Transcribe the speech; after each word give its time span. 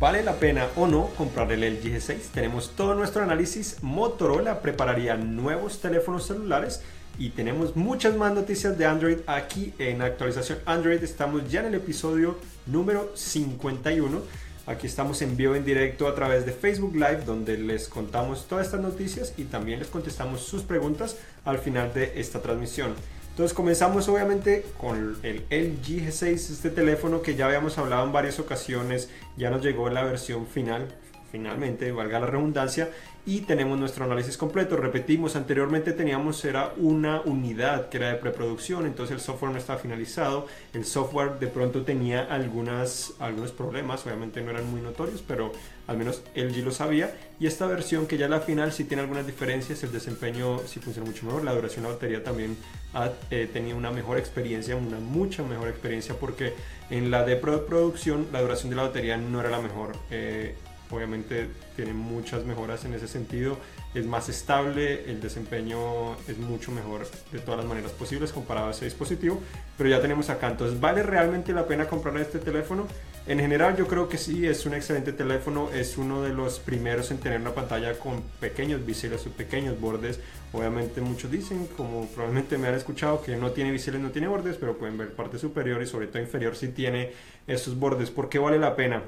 ¿Vale 0.00 0.22
la 0.22 0.36
pena 0.36 0.66
o 0.76 0.86
no 0.86 1.08
comprar 1.08 1.52
el 1.52 1.60
LG 1.60 1.98
G6? 1.98 2.30
Tenemos 2.32 2.70
todo 2.74 2.94
nuestro 2.94 3.22
análisis. 3.22 3.82
Motorola 3.82 4.62
prepararía 4.62 5.14
nuevos 5.14 5.82
teléfonos 5.82 6.26
celulares 6.26 6.80
y 7.18 7.28
tenemos 7.28 7.76
muchas 7.76 8.16
más 8.16 8.32
noticias 8.32 8.78
de 8.78 8.86
Android 8.86 9.18
aquí 9.26 9.74
en 9.78 10.00
actualización 10.00 10.60
Android. 10.64 11.04
Estamos 11.04 11.50
ya 11.50 11.60
en 11.60 11.66
el 11.66 11.74
episodio 11.74 12.38
número 12.64 13.12
51. 13.14 14.22
Aquí 14.66 14.86
estamos 14.86 15.20
en 15.20 15.36
vivo 15.36 15.54
en 15.54 15.66
directo 15.66 16.08
a 16.08 16.14
través 16.14 16.46
de 16.46 16.52
Facebook 16.52 16.94
Live 16.94 17.24
donde 17.26 17.58
les 17.58 17.86
contamos 17.86 18.46
todas 18.48 18.64
estas 18.64 18.80
noticias 18.80 19.34
y 19.36 19.44
también 19.44 19.80
les 19.80 19.88
contestamos 19.88 20.40
sus 20.40 20.62
preguntas 20.62 21.18
al 21.44 21.58
final 21.58 21.92
de 21.92 22.18
esta 22.18 22.40
transmisión. 22.40 22.94
Entonces 23.30 23.54
comenzamos 23.54 24.08
obviamente 24.08 24.66
con 24.76 25.18
el 25.22 25.36
LG 25.50 26.08
G6, 26.08 26.32
este 26.34 26.70
teléfono 26.70 27.22
que 27.22 27.36
ya 27.36 27.46
habíamos 27.46 27.78
hablado 27.78 28.04
en 28.04 28.12
varias 28.12 28.38
ocasiones, 28.38 29.08
ya 29.36 29.50
nos 29.50 29.62
llegó 29.62 29.88
la 29.88 30.02
versión 30.02 30.46
final, 30.46 30.88
finalmente, 31.30 31.92
valga 31.92 32.20
la 32.20 32.26
redundancia, 32.26 32.90
y 33.26 33.40
tenemos 33.40 33.78
nuestro 33.78 34.04
análisis 34.04 34.36
completo. 34.36 34.76
Repetimos, 34.76 35.36
anteriormente 35.36 35.92
teníamos 35.92 36.44
era 36.44 36.72
una 36.76 37.20
unidad 37.20 37.88
que 37.88 37.98
era 37.98 38.08
de 38.08 38.14
preproducción, 38.16 38.86
entonces 38.86 39.14
el 39.14 39.20
software 39.20 39.52
no 39.52 39.58
estaba 39.58 39.78
finalizado, 39.78 40.46
el 40.72 40.84
software 40.84 41.38
de 41.38 41.46
pronto 41.46 41.82
tenía 41.82 42.22
algunas, 42.22 43.12
algunos 43.18 43.52
problemas, 43.52 44.04
obviamente 44.06 44.40
no 44.40 44.50
eran 44.50 44.70
muy 44.70 44.80
notorios, 44.80 45.22
pero 45.26 45.52
al 45.86 45.98
menos 45.98 46.22
LG 46.34 46.64
lo 46.64 46.70
sabía, 46.70 47.14
y 47.38 47.46
esta 47.46 47.66
versión 47.66 48.06
que 48.06 48.16
ya 48.16 48.28
la 48.28 48.40
final 48.40 48.72
sí 48.72 48.84
tiene 48.84 49.02
algunas 49.02 49.26
diferencias, 49.26 49.82
el 49.82 49.92
desempeño 49.92 50.60
sí 50.66 50.80
funciona 50.80 51.08
mucho 51.08 51.26
mejor, 51.26 51.44
la 51.44 51.52
duración 51.52 51.82
de 51.82 51.88
la 51.88 51.94
batería 51.94 52.24
también 52.24 52.56
ha 52.94 53.10
eh, 53.30 53.48
tenido 53.52 53.76
una 53.76 53.90
mejor 53.90 54.18
experiencia, 54.18 54.76
una 54.76 54.98
mucha 54.98 55.42
mejor 55.42 55.68
experiencia, 55.68 56.14
porque 56.14 56.54
en 56.90 57.10
la 57.10 57.24
de 57.24 57.36
preproducción 57.36 58.28
la 58.32 58.40
duración 58.40 58.70
de 58.70 58.76
la 58.76 58.82
batería 58.82 59.16
no 59.16 59.40
era 59.40 59.50
la 59.50 59.60
mejor. 59.60 59.92
Eh, 60.10 60.54
obviamente 60.90 61.48
tiene 61.76 61.92
muchas 61.92 62.44
mejoras 62.44 62.84
en 62.84 62.94
ese 62.94 63.08
sentido, 63.08 63.58
es 63.94 64.06
más 64.06 64.28
estable, 64.28 65.10
el 65.10 65.20
desempeño 65.20 66.14
es 66.28 66.38
mucho 66.38 66.70
mejor 66.72 67.06
de 67.32 67.38
todas 67.40 67.58
las 67.58 67.66
maneras 67.66 67.92
posibles 67.92 68.32
comparado 68.32 68.68
a 68.68 68.70
ese 68.70 68.84
dispositivo, 68.84 69.40
pero 69.76 69.90
ya 69.90 70.00
tenemos 70.00 70.30
acá, 70.30 70.48
entonces 70.48 70.78
¿vale 70.80 71.02
realmente 71.02 71.52
la 71.52 71.66
pena 71.66 71.86
comprar 71.86 72.16
este 72.18 72.38
teléfono? 72.38 72.86
En 73.26 73.38
general 73.38 73.76
yo 73.76 73.86
creo 73.86 74.08
que 74.08 74.18
sí, 74.18 74.46
es 74.46 74.64
un 74.66 74.74
excelente 74.74 75.12
teléfono, 75.12 75.70
es 75.72 75.98
uno 75.98 76.22
de 76.22 76.30
los 76.30 76.58
primeros 76.58 77.10
en 77.10 77.18
tener 77.18 77.40
una 77.40 77.54
pantalla 77.54 77.98
con 77.98 78.22
pequeños 78.40 78.84
biseles 78.84 79.26
o 79.26 79.30
pequeños 79.30 79.78
bordes, 79.80 80.20
obviamente 80.52 81.00
muchos 81.00 81.30
dicen, 81.30 81.68
como 81.76 82.06
probablemente 82.08 82.58
me 82.58 82.68
han 82.68 82.74
escuchado, 82.74 83.22
que 83.22 83.36
no 83.36 83.52
tiene 83.52 83.70
biseles, 83.70 84.00
no 84.00 84.10
tiene 84.10 84.28
bordes, 84.28 84.56
pero 84.56 84.78
pueden 84.78 84.98
ver 84.98 85.12
parte 85.12 85.38
superior 85.38 85.82
y 85.82 85.86
sobre 85.86 86.06
todo 86.06 86.22
inferior 86.22 86.56
si 86.56 86.68
tiene 86.68 87.12
esos 87.46 87.78
bordes, 87.78 88.10
¿por 88.10 88.28
qué 88.28 88.38
vale 88.38 88.58
la 88.58 88.74
pena? 88.74 89.02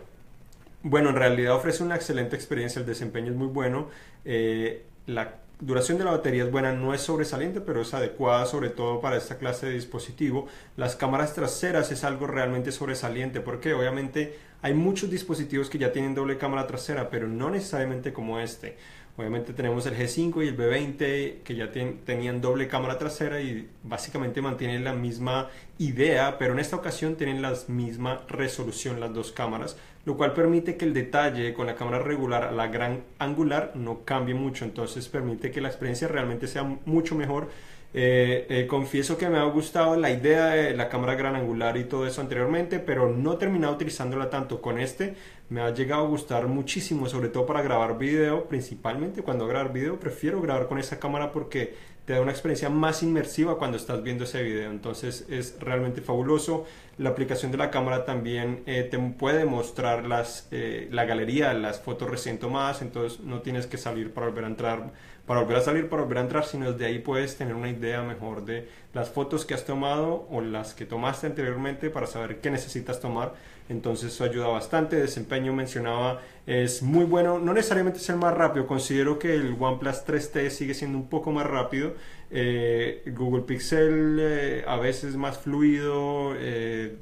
Bueno, 0.85 1.11
en 1.11 1.17
realidad 1.17 1.55
ofrece 1.55 1.85
una 1.85 1.95
excelente 1.95 2.35
experiencia, 2.35 2.81
el 2.81 2.87
desempeño 2.87 3.31
es 3.31 3.37
muy 3.37 3.47
bueno, 3.47 3.89
eh, 4.25 4.85
la 5.07 5.37
duración 5.61 5.97
de 5.97 6.05
la 6.05 6.11
batería 6.11 6.43
es 6.43 6.51
buena, 6.51 6.73
no 6.73 6.93
es 6.93 7.03
sobresaliente, 7.03 7.61
pero 7.61 7.83
es 7.83 7.95
adecuada 7.95 8.47
sobre 8.47 8.69
todo 8.69 9.01
para 9.01 9.17
esta 9.17 9.39
clase 9.39 9.67
de 9.67 9.75
dispositivo. 9.75 10.49
Las 10.77 10.97
cámaras 10.97 11.35
traseras 11.35 11.93
es 11.93 12.03
algo 12.03 12.27
realmente 12.27 12.73
sobresaliente 12.73 13.41
porque 13.41 13.73
obviamente 13.75 14.37
hay 14.61 14.75
muchos 14.75 15.09
dispositivos 15.09 15.71
que 15.71 15.79
ya 15.79 15.93
tienen 15.93 16.17
doble 16.17 16.37
cámara 16.37 16.67
trasera, 16.67 17.11
pero 17.11 17.29
no 17.29 17.49
necesariamente 17.49 18.13
como 18.13 18.41
este. 18.41 18.77
Obviamente 19.17 19.53
tenemos 19.53 19.85
el 19.87 19.95
G5 19.95 20.43
y 20.43 20.49
el 20.49 20.57
B20 20.57 21.43
que 21.43 21.55
ya 21.55 21.71
tenían 21.71 22.41
doble 22.41 22.67
cámara 22.67 22.97
trasera 22.97 23.43
y 23.43 23.69
básicamente 23.83 24.41
mantienen 24.41 24.85
la 24.85 24.95
misma 24.95 25.51
idea, 25.79 26.39
pero 26.39 26.55
en 26.55 26.59
esta 26.59 26.77
ocasión 26.77 27.17
tienen 27.17 27.43
la 27.43 27.53
misma 27.69 28.23
resolución 28.27 29.01
las 29.01 29.13
dos 29.13 29.31
cámaras, 29.31 29.77
lo 30.05 30.17
cual 30.17 30.33
permite 30.33 30.77
que 30.77 30.85
el 30.85 30.95
detalle 30.95 31.55
con 31.55 31.67
la 31.67 31.75
cámara 31.75 32.01
regular 32.01 32.45
a 32.45 32.53
la 32.53 32.67
gran 32.67 33.05
angular 33.19 33.73
no 33.75 34.05
cambie 34.05 34.35
mucho, 34.35 34.65
entonces 34.65 35.09
permite 35.09 35.51
que 35.51 35.61
la 35.61 35.69
experiencia 35.69 36.09
realmente 36.09 36.47
sea 36.47 36.65
mucho 36.85 37.15
mejor 37.15 37.49
eh, 37.95 38.47
eh, 38.49 38.67
confieso 38.67 39.19
que 39.19 39.29
me 39.29 39.37
ha 39.39 39.45
gustado 39.45 39.97
la 39.97 40.11
idea 40.11 40.47
de 40.47 40.75
la 40.75 40.89
cámara 40.89 41.15
gran 41.15 41.37
angular 41.37 41.77
y 41.77 41.85
todo 41.85 42.07
eso 42.07 42.23
anteriormente, 42.23 42.79
pero 42.79 43.11
no 43.11 43.35
he 43.35 43.37
terminado 43.37 43.75
utilizándola 43.75 44.31
tanto 44.31 44.63
con 44.63 44.79
este. 44.79 45.15
Me 45.51 45.61
ha 45.61 45.75
llegado 45.75 46.07
a 46.07 46.09
gustar 46.09 46.47
muchísimo, 46.47 47.07
sobre 47.07 47.29
todo 47.29 47.45
para 47.45 47.61
grabar 47.61 47.99
video, 47.99 48.49
principalmente 48.49 49.23
cuando 49.23 49.47
grabar 49.47 49.73
video 49.75 50.01
prefiero 50.01 50.41
grabar 50.41 50.69
con 50.69 50.79
esa 50.79 50.99
cámara 50.99 51.33
porque 51.33 51.75
te 52.05 52.15
da 52.15 52.21
una 52.21 52.33
experiencia 52.33 52.69
más 52.69 53.03
inmersiva 53.03 53.59
cuando 53.59 53.77
estás 53.77 54.03
viendo 54.03 54.25
ese 54.25 54.43
video. 54.43 54.71
Entonces 54.71 55.27
es 55.29 55.57
realmente 55.61 56.01
fabuloso. 56.01 56.67
La 56.99 57.11
aplicación 57.11 57.53
de 57.53 57.59
la 57.59 57.71
cámara 57.71 58.05
también 58.05 58.63
eh, 58.67 58.87
te 58.91 58.99
puede 58.99 59.45
mostrar 59.45 60.05
las, 60.05 60.49
la 60.51 61.05
galería, 61.05 61.55
las 61.55 61.81
fotos 61.81 62.11
recién 62.11 62.39
tomadas, 62.39 62.83
entonces 62.83 63.21
no 63.21 63.41
tienes 63.41 63.67
que 63.67 63.79
salir 63.79 64.13
para 64.13 64.27
volver 64.27 64.45
a 64.45 64.49
entrar 64.49 64.93
para 65.27 65.41
volver 65.41 65.59
a 65.59 65.61
salir, 65.61 65.89
para 65.89 66.03
volver 66.03 66.19
a 66.19 66.23
entrar, 66.23 66.45
sino 66.45 66.73
desde 66.73 66.87
ahí 66.87 66.99
puedes 66.99 67.37
tener 67.37 67.55
una 67.55 67.71
idea 67.71 68.03
mejor 68.03 68.45
de 68.45 68.69
las 68.93 69.09
fotos 69.09 69.45
que 69.45 69.55
has 69.55 69.65
tomado 69.65 70.27
o 70.31 70.41
las 70.41 70.75
que 70.75 70.85
tomaste 70.85 71.27
anteriormente 71.27 71.91
para 71.91 72.07
saber 72.07 72.41
qué 72.41 72.51
necesitas 72.51 73.01
tomar. 73.01 73.35
Entonces 73.69 74.13
eso 74.13 74.25
ayuda 74.25 74.49
bastante. 74.49 74.97
Desempeño 74.97 75.53
mencionaba 75.53 76.21
es 76.47 76.83
muy 76.83 77.05
bueno. 77.05 77.39
No 77.39 77.53
necesariamente 77.55 77.99
es 78.01 78.09
el 78.09 78.17
más 78.17 78.35
rápido. 78.35 78.67
Considero 78.67 79.19
que 79.19 79.35
el 79.35 79.57
OnePlus 79.59 80.05
3T 80.07 80.51
sigue 80.51 80.75
siendo 80.75 80.99
un 80.99 81.09
poco 81.09 81.31
más 81.31 81.47
rápido. 81.47 81.95
Eh, 82.31 83.03
Google 83.15 83.43
Pixel 83.43 84.19
eh, 84.21 84.65
a 84.67 84.77
veces 84.77 85.17
más 85.17 85.39
fluido. 85.39 86.35
Eh, 86.37 86.97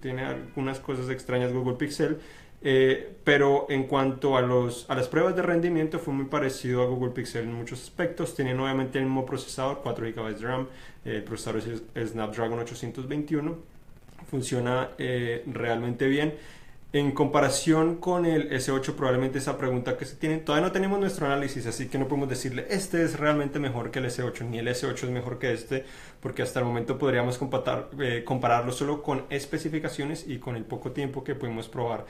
tiene 0.00 0.24
algunas 0.24 0.80
cosas 0.80 1.10
extrañas 1.10 1.52
Google 1.52 1.76
Pixel. 1.76 2.18
Pero 3.22 3.66
en 3.68 3.84
cuanto 3.84 4.36
a, 4.36 4.40
los, 4.40 4.90
a 4.90 4.96
las 4.96 5.06
pruebas 5.06 5.36
de 5.36 5.42
rendimiento 5.42 6.00
fue 6.00 6.12
muy 6.12 6.24
parecido 6.24 6.82
a 6.82 6.86
Google 6.86 7.12
Pixel 7.12 7.44
en 7.44 7.52
muchos 7.52 7.82
aspectos. 7.82 8.34
Tienen 8.34 8.58
obviamente 8.58 8.98
el 8.98 9.04
mismo 9.04 9.24
procesador, 9.24 9.80
4 9.84 10.06
GB 10.06 10.34
de 10.34 10.44
RAM, 10.44 10.66
el 11.04 11.22
procesador 11.22 11.62
es 11.94 12.10
Snapdragon 12.10 12.58
821, 12.58 13.56
funciona 14.28 14.90
eh, 14.98 15.42
realmente 15.46 16.06
bien. 16.06 16.34
En 16.92 17.12
comparación 17.12 17.96
con 17.96 18.24
el 18.24 18.50
S8, 18.50 18.94
probablemente 18.94 19.38
esa 19.38 19.58
pregunta 19.58 19.98
que 19.98 20.04
se 20.06 20.16
tiene, 20.16 20.38
todavía 20.38 20.68
no 20.68 20.72
tenemos 20.72 20.98
nuestro 20.98 21.26
análisis, 21.26 21.66
así 21.66 21.88
que 21.88 21.98
no 21.98 22.08
podemos 22.08 22.28
decirle, 22.28 22.66
este 22.70 23.02
es 23.02 23.18
realmente 23.18 23.58
mejor 23.58 23.90
que 23.90 23.98
el 23.98 24.06
S8, 24.06 24.46
ni 24.46 24.58
el 24.58 24.68
S8 24.68 25.04
es 25.04 25.10
mejor 25.10 25.38
que 25.38 25.52
este, 25.52 25.84
porque 26.20 26.42
hasta 26.42 26.60
el 26.60 26.64
momento 26.64 26.96
podríamos 26.96 27.38
comparar, 27.38 27.90
eh, 28.00 28.22
compararlo 28.24 28.72
solo 28.72 29.02
con 29.02 29.26
especificaciones 29.28 30.26
y 30.26 30.38
con 30.38 30.56
el 30.56 30.64
poco 30.64 30.92
tiempo 30.92 31.22
que 31.22 31.34
pudimos 31.34 31.68
probar 31.68 32.06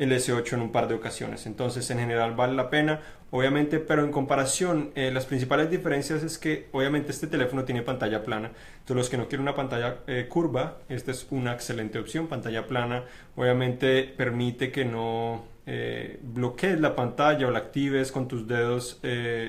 el 0.00 0.12
S8 0.12 0.54
en 0.54 0.62
un 0.62 0.72
par 0.72 0.88
de 0.88 0.94
ocasiones. 0.94 1.44
Entonces, 1.44 1.90
en 1.90 1.98
general 1.98 2.34
vale 2.34 2.54
la 2.54 2.70
pena, 2.70 3.00
obviamente, 3.30 3.78
pero 3.80 4.02
en 4.02 4.10
comparación, 4.10 4.92
eh, 4.94 5.10
las 5.12 5.26
principales 5.26 5.70
diferencias 5.70 6.22
es 6.22 6.38
que, 6.38 6.68
obviamente, 6.72 7.12
este 7.12 7.26
teléfono 7.26 7.64
tiene 7.64 7.82
pantalla 7.82 8.22
plana. 8.22 8.50
Entonces, 8.78 8.96
los 8.96 9.10
que 9.10 9.18
no 9.18 9.28
quieren 9.28 9.42
una 9.42 9.54
pantalla 9.54 9.98
eh, 10.06 10.26
curva, 10.26 10.78
esta 10.88 11.10
es 11.10 11.26
una 11.30 11.52
excelente 11.52 11.98
opción. 11.98 12.28
Pantalla 12.28 12.66
plana, 12.66 13.04
obviamente, 13.36 14.04
permite 14.04 14.72
que 14.72 14.86
no 14.86 15.44
eh, 15.66 16.18
bloquees 16.22 16.80
la 16.80 16.96
pantalla 16.96 17.46
o 17.46 17.50
la 17.50 17.58
actives 17.58 18.10
con 18.10 18.26
tus 18.26 18.48
dedos 18.48 19.02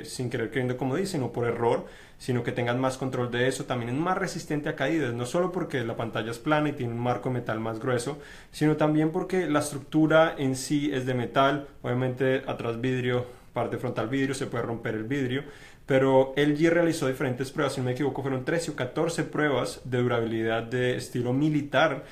sin 0.03 0.29
querer 0.29 0.49
queriendo, 0.49 0.75
como 0.75 0.97
dicen, 0.97 1.23
o 1.23 1.31
por 1.31 1.47
error 1.47 1.85
sino 2.21 2.43
que 2.43 2.51
tengan 2.51 2.79
más 2.79 2.99
control 2.99 3.31
de 3.31 3.47
eso. 3.47 3.65
También 3.65 3.89
es 3.89 3.99
más 3.99 4.15
resistente 4.15 4.69
a 4.69 4.75
caídas, 4.75 5.11
no 5.11 5.25
solo 5.25 5.51
porque 5.51 5.83
la 5.83 5.95
pantalla 5.95 6.29
es 6.29 6.37
plana 6.37 6.69
y 6.69 6.73
tiene 6.73 6.93
un 6.93 6.99
marco 6.99 7.31
metal 7.31 7.59
más 7.59 7.79
grueso, 7.79 8.19
sino 8.51 8.77
también 8.77 9.09
porque 9.09 9.49
la 9.49 9.57
estructura 9.57 10.35
en 10.37 10.55
sí 10.55 10.91
es 10.93 11.07
de 11.07 11.15
metal, 11.15 11.67
obviamente 11.81 12.43
atrás 12.45 12.79
vidrio, 12.79 13.25
parte 13.53 13.79
frontal 13.79 14.07
vidrio, 14.07 14.35
se 14.35 14.45
puede 14.45 14.63
romper 14.63 14.93
el 14.93 15.05
vidrio, 15.05 15.45
pero 15.87 16.35
LG 16.37 16.69
realizó 16.69 17.07
diferentes 17.07 17.49
pruebas, 17.49 17.73
si 17.73 17.81
no 17.81 17.85
me 17.85 17.93
equivoco 17.93 18.21
fueron 18.21 18.45
13 18.45 18.69
o 18.69 18.75
14 18.75 19.23
pruebas 19.23 19.81
de 19.83 19.97
durabilidad 19.97 20.61
de 20.61 20.97
estilo 20.97 21.33
militar 21.33 22.03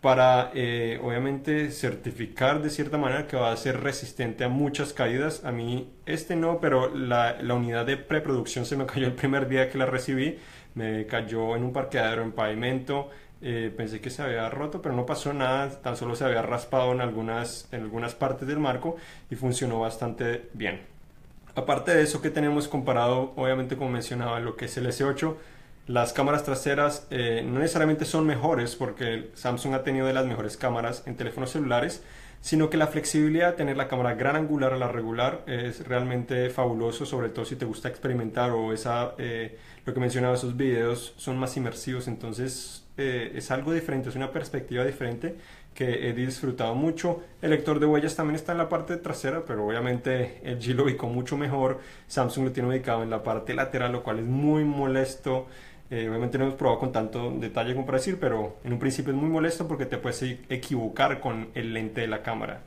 para 0.00 0.52
eh, 0.54 1.00
obviamente 1.02 1.70
certificar 1.72 2.62
de 2.62 2.70
cierta 2.70 2.98
manera 2.98 3.26
que 3.26 3.36
va 3.36 3.50
a 3.50 3.56
ser 3.56 3.80
resistente 3.80 4.44
a 4.44 4.48
muchas 4.48 4.92
caídas. 4.92 5.44
A 5.44 5.52
mí 5.52 5.90
este 6.06 6.36
no, 6.36 6.60
pero 6.60 6.94
la, 6.94 7.40
la, 7.42 7.54
unidad 7.54 7.84
de 7.84 7.96
preproducción 7.96 8.64
se 8.64 8.76
me 8.76 8.86
cayó 8.86 9.06
el 9.06 9.14
primer 9.14 9.48
día 9.48 9.70
que 9.70 9.78
la 9.78 9.86
recibí. 9.86 10.38
Me 10.74 11.06
cayó 11.06 11.56
en 11.56 11.64
un 11.64 11.72
parqueadero 11.72 12.22
en 12.22 12.32
pavimento. 12.32 13.10
Eh, 13.40 13.72
pensé 13.76 14.00
que 14.00 14.10
se 14.10 14.22
había 14.22 14.48
roto, 14.50 14.82
pero 14.82 14.94
no 14.94 15.06
pasó 15.06 15.32
nada, 15.32 15.70
tan 15.80 15.96
solo 15.96 16.16
se 16.16 16.24
había 16.24 16.42
raspado 16.42 16.92
en 16.92 17.00
algunas, 17.00 17.68
en 17.72 17.82
algunas 17.82 18.14
partes 18.14 18.48
del 18.48 18.58
marco 18.58 18.96
y 19.30 19.36
funcionó 19.36 19.80
bastante 19.80 20.48
bien. 20.54 20.80
Aparte 21.54 21.94
de 21.94 22.02
eso 22.02 22.20
que 22.20 22.30
tenemos 22.30 22.68
comparado, 22.68 23.32
obviamente 23.36 23.76
como 23.76 23.90
mencionaba, 23.90 24.40
lo 24.40 24.56
que 24.56 24.66
es 24.66 24.76
el 24.76 24.86
S8, 24.86 25.36
las 25.88 26.12
cámaras 26.12 26.44
traseras 26.44 27.06
eh, 27.10 27.42
no 27.44 27.60
necesariamente 27.60 28.04
son 28.04 28.26
mejores 28.26 28.76
porque 28.76 29.30
Samsung 29.32 29.72
ha 29.72 29.82
tenido 29.82 30.06
de 30.06 30.12
las 30.12 30.26
mejores 30.26 30.58
cámaras 30.58 31.02
en 31.06 31.16
teléfonos 31.16 31.50
celulares, 31.50 32.02
sino 32.42 32.68
que 32.68 32.76
la 32.76 32.88
flexibilidad 32.88 33.52
de 33.52 33.56
tener 33.56 33.78
la 33.78 33.88
cámara 33.88 34.14
gran 34.14 34.36
angular 34.36 34.74
a 34.74 34.76
la 34.76 34.88
regular 34.88 35.44
es 35.46 35.88
realmente 35.88 36.50
fabuloso, 36.50 37.06
sobre 37.06 37.30
todo 37.30 37.46
si 37.46 37.56
te 37.56 37.64
gusta 37.64 37.88
experimentar 37.88 38.50
o 38.50 38.74
esa, 38.74 39.14
eh, 39.16 39.56
lo 39.86 39.94
que 39.94 40.00
mencionaba, 40.00 40.34
esos 40.34 40.58
videos 40.58 41.14
son 41.16 41.38
más 41.38 41.56
inmersivos, 41.56 42.06
entonces 42.06 42.84
eh, 42.98 43.32
es 43.34 43.50
algo 43.50 43.72
diferente, 43.72 44.10
es 44.10 44.14
una 44.14 44.30
perspectiva 44.30 44.84
diferente 44.84 45.36
que 45.74 46.08
he 46.08 46.12
disfrutado 46.12 46.74
mucho. 46.74 47.22
El 47.40 47.50
lector 47.50 47.80
de 47.80 47.86
huellas 47.86 48.14
también 48.14 48.34
está 48.36 48.52
en 48.52 48.58
la 48.58 48.68
parte 48.68 48.96
trasera, 48.98 49.44
pero 49.46 49.64
obviamente 49.64 50.40
el 50.42 50.58
G 50.58 50.74
lo 50.74 50.84
ubicó 50.84 51.06
mucho 51.06 51.36
mejor. 51.36 51.78
Samsung 52.08 52.46
lo 52.46 52.52
tiene 52.52 52.68
ubicado 52.68 53.04
en 53.04 53.10
la 53.10 53.22
parte 53.22 53.54
lateral, 53.54 53.92
lo 53.92 54.02
cual 54.02 54.18
es 54.18 54.26
muy 54.26 54.64
molesto. 54.64 55.46
Eh, 55.90 56.06
obviamente 56.08 56.36
no 56.36 56.44
hemos 56.44 56.56
probado 56.56 56.80
con 56.80 56.92
tanto 56.92 57.30
detalle 57.30 57.74
como 57.74 57.86
para 57.86 57.98
decir, 57.98 58.18
pero 58.20 58.56
en 58.64 58.74
un 58.74 58.78
principio 58.78 59.12
es 59.12 59.18
muy 59.18 59.30
molesto 59.30 59.66
porque 59.66 59.86
te 59.86 59.96
puedes 59.96 60.22
equivocar 60.22 61.20
con 61.20 61.48
el 61.54 61.72
lente 61.72 62.02
de 62.02 62.08
la 62.08 62.22
cámara. 62.22 62.62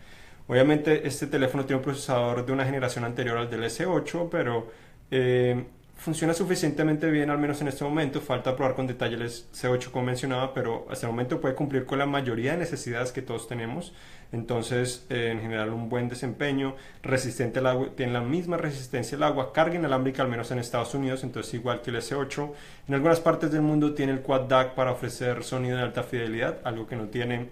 Obviamente 0.47 1.07
este 1.07 1.27
teléfono 1.27 1.65
tiene 1.65 1.77
un 1.77 1.83
procesador 1.83 2.45
de 2.45 2.51
una 2.51 2.65
generación 2.65 3.05
anterior 3.05 3.37
al 3.37 3.49
del 3.49 3.63
S8, 3.63 4.27
pero 4.29 4.67
eh, 5.11 5.65
funciona 6.01 6.33
suficientemente 6.33 7.11
bien, 7.11 7.29
al 7.29 7.37
menos 7.37 7.61
en 7.61 7.67
este 7.67 7.83
momento. 7.83 8.21
Falta 8.21 8.55
probar 8.55 8.73
con 8.73 8.87
detalle 8.87 9.15
el 9.15 9.29
C8 9.29 9.91
como 9.91 10.05
mencionaba, 10.05 10.51
pero 10.51 10.87
hasta 10.89 11.05
el 11.05 11.13
momento 11.13 11.39
puede 11.39 11.53
cumplir 11.53 11.85
con 11.85 11.99
la 11.99 12.07
mayoría 12.07 12.53
de 12.53 12.57
necesidades 12.57 13.11
que 13.11 13.21
todos 13.21 13.47
tenemos. 13.47 13.93
Entonces, 14.31 15.05
eh, 15.09 15.29
en 15.31 15.41
general, 15.41 15.69
un 15.69 15.89
buen 15.89 16.09
desempeño, 16.09 16.75
resistente 17.03 17.59
al 17.59 17.67
agua, 17.67 17.89
tiene 17.95 18.13
la 18.13 18.21
misma 18.21 18.57
resistencia 18.57 19.15
al 19.15 19.23
agua, 19.23 19.53
carga 19.53 19.75
inalámbrica, 19.75 20.23
al 20.23 20.29
menos 20.29 20.49
en 20.49 20.57
Estados 20.57 20.95
Unidos, 20.95 21.23
entonces 21.23 21.53
igual 21.53 21.81
que 21.81 21.91
el 21.91 21.97
S8. 21.97 22.51
En 22.87 22.95
algunas 22.95 23.19
partes 23.19 23.51
del 23.51 23.61
mundo 23.61 23.93
tiene 23.93 24.11
el 24.11 24.21
Quad 24.21 24.47
DAC 24.47 24.73
para 24.73 24.91
ofrecer 24.91 25.43
sonido 25.43 25.77
de 25.77 25.83
alta 25.83 26.01
fidelidad, 26.01 26.61
algo 26.63 26.87
que 26.87 26.95
no 26.95 27.09
tiene 27.09 27.49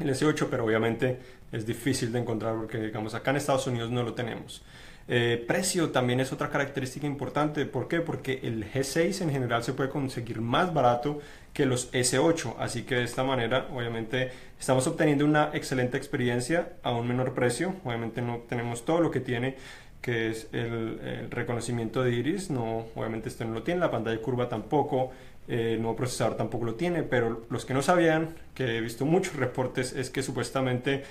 el 0.00 0.10
S8, 0.10 0.48
pero 0.50 0.64
obviamente 0.64 1.20
es 1.52 1.64
difícil 1.64 2.10
de 2.10 2.18
encontrar 2.18 2.56
porque, 2.56 2.78
digamos, 2.78 3.14
acá 3.14 3.30
en 3.30 3.36
Estados 3.36 3.68
Unidos 3.68 3.92
no 3.92 4.02
lo 4.02 4.14
tenemos. 4.14 4.64
Eh, 5.06 5.44
precio 5.46 5.90
también 5.90 6.20
es 6.20 6.32
otra 6.32 6.50
característica 6.50 7.06
importante. 7.06 7.66
¿Por 7.66 7.88
qué? 7.88 8.00
Porque 8.00 8.40
el 8.42 8.70
G6 8.70 9.22
en 9.22 9.30
general 9.30 9.62
se 9.62 9.72
puede 9.72 9.90
conseguir 9.90 10.40
más 10.40 10.72
barato 10.72 11.20
que 11.52 11.66
los 11.66 11.92
S8. 11.92 12.56
Así 12.58 12.82
que 12.82 12.96
de 12.96 13.04
esta 13.04 13.22
manera, 13.22 13.68
obviamente, 13.72 14.30
estamos 14.58 14.86
obteniendo 14.86 15.24
una 15.24 15.50
excelente 15.52 15.96
experiencia 15.96 16.72
a 16.82 16.92
un 16.92 17.06
menor 17.06 17.34
precio. 17.34 17.74
Obviamente 17.84 18.22
no 18.22 18.38
tenemos 18.48 18.84
todo 18.84 19.00
lo 19.00 19.10
que 19.10 19.20
tiene 19.20 19.56
que 20.04 20.28
es 20.28 20.48
el, 20.52 21.30
reconocimiento 21.30 22.02
de 22.02 22.12
iris, 22.12 22.50
no, 22.50 22.84
obviamente 22.94 23.30
este 23.30 23.46
no 23.46 23.54
lo 23.54 23.62
tiene, 23.62 23.80
la 23.80 23.90
pantalla 23.90 24.20
curva 24.20 24.50
tampoco, 24.50 25.12
eh, 25.48 25.72
el 25.76 25.80
nuevo 25.80 25.96
procesador 25.96 26.36
tampoco 26.36 26.66
lo 26.66 26.74
tiene, 26.74 27.02
pero 27.04 27.46
los 27.48 27.64
que 27.64 27.72
no 27.72 27.80
sabían, 27.80 28.34
que 28.54 28.76
he 28.76 28.80
visto 28.82 29.06
muchos 29.06 29.34
reportes, 29.36 29.94
es 29.94 30.10
que 30.10 30.22
supuestamente 30.22 31.04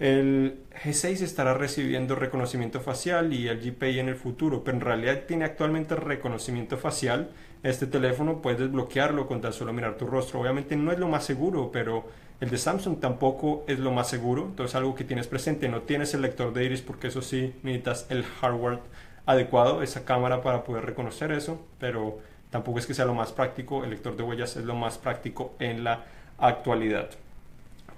el 0.00 0.58
G6 0.82 1.22
estará 1.22 1.54
recibiendo 1.54 2.16
reconocimiento 2.16 2.80
facial 2.80 3.32
y 3.32 3.48
el 3.48 3.60
GPI 3.60 4.00
en 4.00 4.08
el 4.08 4.16
futuro, 4.16 4.64
pero 4.64 4.76
en 4.76 4.80
realidad 4.80 5.22
tiene 5.26 5.44
actualmente 5.44 5.94
reconocimiento 5.94 6.76
facial. 6.76 7.30
Este 7.62 7.86
teléfono 7.86 8.42
puedes 8.42 8.58
desbloquearlo 8.58 9.26
con 9.26 9.40
tan 9.40 9.52
solo 9.52 9.72
mirar 9.72 9.96
tu 9.96 10.06
rostro. 10.06 10.40
Obviamente 10.40 10.76
no 10.76 10.90
es 10.90 10.98
lo 10.98 11.08
más 11.08 11.24
seguro, 11.24 11.70
pero 11.72 12.04
el 12.40 12.50
de 12.50 12.58
Samsung 12.58 12.98
tampoco 12.98 13.64
es 13.68 13.78
lo 13.78 13.92
más 13.92 14.08
seguro. 14.08 14.42
Entonces 14.42 14.74
algo 14.74 14.94
que 14.94 15.04
tienes 15.04 15.28
presente, 15.28 15.68
no 15.68 15.82
tienes 15.82 16.12
el 16.14 16.22
lector 16.22 16.52
de 16.52 16.64
iris 16.64 16.82
porque 16.82 17.06
eso 17.06 17.22
sí 17.22 17.54
necesitas 17.62 18.06
el 18.10 18.24
hardware 18.24 18.80
adecuado, 19.26 19.82
esa 19.82 20.04
cámara 20.04 20.42
para 20.42 20.64
poder 20.64 20.84
reconocer 20.84 21.32
eso, 21.32 21.64
pero 21.78 22.18
tampoco 22.50 22.78
es 22.78 22.86
que 22.86 22.94
sea 22.94 23.04
lo 23.04 23.14
más 23.14 23.32
práctico. 23.32 23.84
El 23.84 23.90
lector 23.90 24.16
de 24.16 24.24
huellas 24.24 24.56
es 24.56 24.64
lo 24.64 24.74
más 24.74 24.98
práctico 24.98 25.54
en 25.60 25.84
la 25.84 26.04
actualidad. 26.38 27.10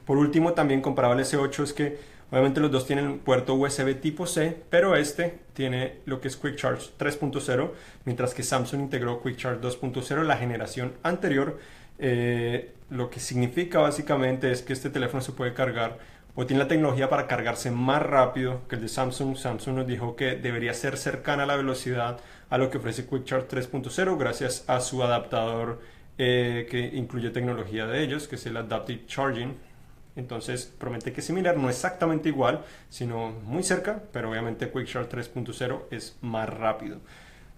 Por 0.06 0.18
último, 0.18 0.54
también 0.54 0.80
comparado 0.80 1.14
al 1.14 1.20
S8 1.20 1.64
es 1.64 1.72
que 1.72 1.98
obviamente 2.30 2.60
los 2.60 2.70
dos 2.70 2.86
tienen 2.86 3.18
puerto 3.18 3.54
USB 3.54 4.00
tipo 4.00 4.26
C, 4.26 4.56
pero 4.70 4.94
este 4.94 5.40
tiene 5.52 5.98
lo 6.06 6.20
que 6.20 6.28
es 6.28 6.36
Quick 6.36 6.54
Charge 6.56 6.90
3.0, 6.96 7.70
mientras 8.04 8.32
que 8.32 8.44
Samsung 8.44 8.82
integró 8.82 9.20
Quick 9.20 9.36
Charge 9.36 9.60
2.0 9.60 10.22
la 10.22 10.36
generación 10.36 10.94
anterior. 11.02 11.58
Eh, 11.98 12.72
lo 12.88 13.10
que 13.10 13.18
significa 13.18 13.80
básicamente 13.80 14.52
es 14.52 14.62
que 14.62 14.72
este 14.72 14.90
teléfono 14.90 15.20
se 15.20 15.32
puede 15.32 15.54
cargar 15.54 15.98
o 16.36 16.46
tiene 16.46 16.62
la 16.62 16.68
tecnología 16.68 17.08
para 17.08 17.26
cargarse 17.26 17.72
más 17.72 18.00
rápido 18.00 18.60
que 18.68 18.76
el 18.76 18.82
de 18.82 18.88
Samsung. 18.88 19.36
Samsung 19.36 19.74
nos 19.74 19.86
dijo 19.88 20.14
que 20.14 20.36
debería 20.36 20.72
ser 20.72 20.98
cercana 20.98 21.42
a 21.42 21.46
la 21.46 21.56
velocidad 21.56 22.20
a 22.48 22.58
lo 22.58 22.70
que 22.70 22.78
ofrece 22.78 23.06
Quick 23.06 23.24
Charge 23.24 23.48
3.0 23.48 24.16
gracias 24.18 24.64
a 24.68 24.78
su 24.78 25.02
adaptador 25.02 25.80
eh, 26.18 26.68
que 26.70 26.78
incluye 26.78 27.30
tecnología 27.30 27.86
de 27.86 28.04
ellos, 28.04 28.28
que 28.28 28.36
es 28.36 28.46
el 28.46 28.56
Adaptive 28.56 29.04
Charging 29.06 29.56
entonces 30.16 30.72
promete 30.78 31.12
que 31.12 31.20
es 31.20 31.26
similar, 31.26 31.56
no 31.56 31.68
exactamente 31.68 32.28
igual, 32.28 32.64
sino 32.88 33.30
muy 33.44 33.62
cerca, 33.62 34.02
pero 34.12 34.30
obviamente 34.30 34.70
QuickShare 34.70 35.08
3.0 35.08 35.82
es 35.90 36.16
más 36.22 36.48
rápido. 36.48 36.98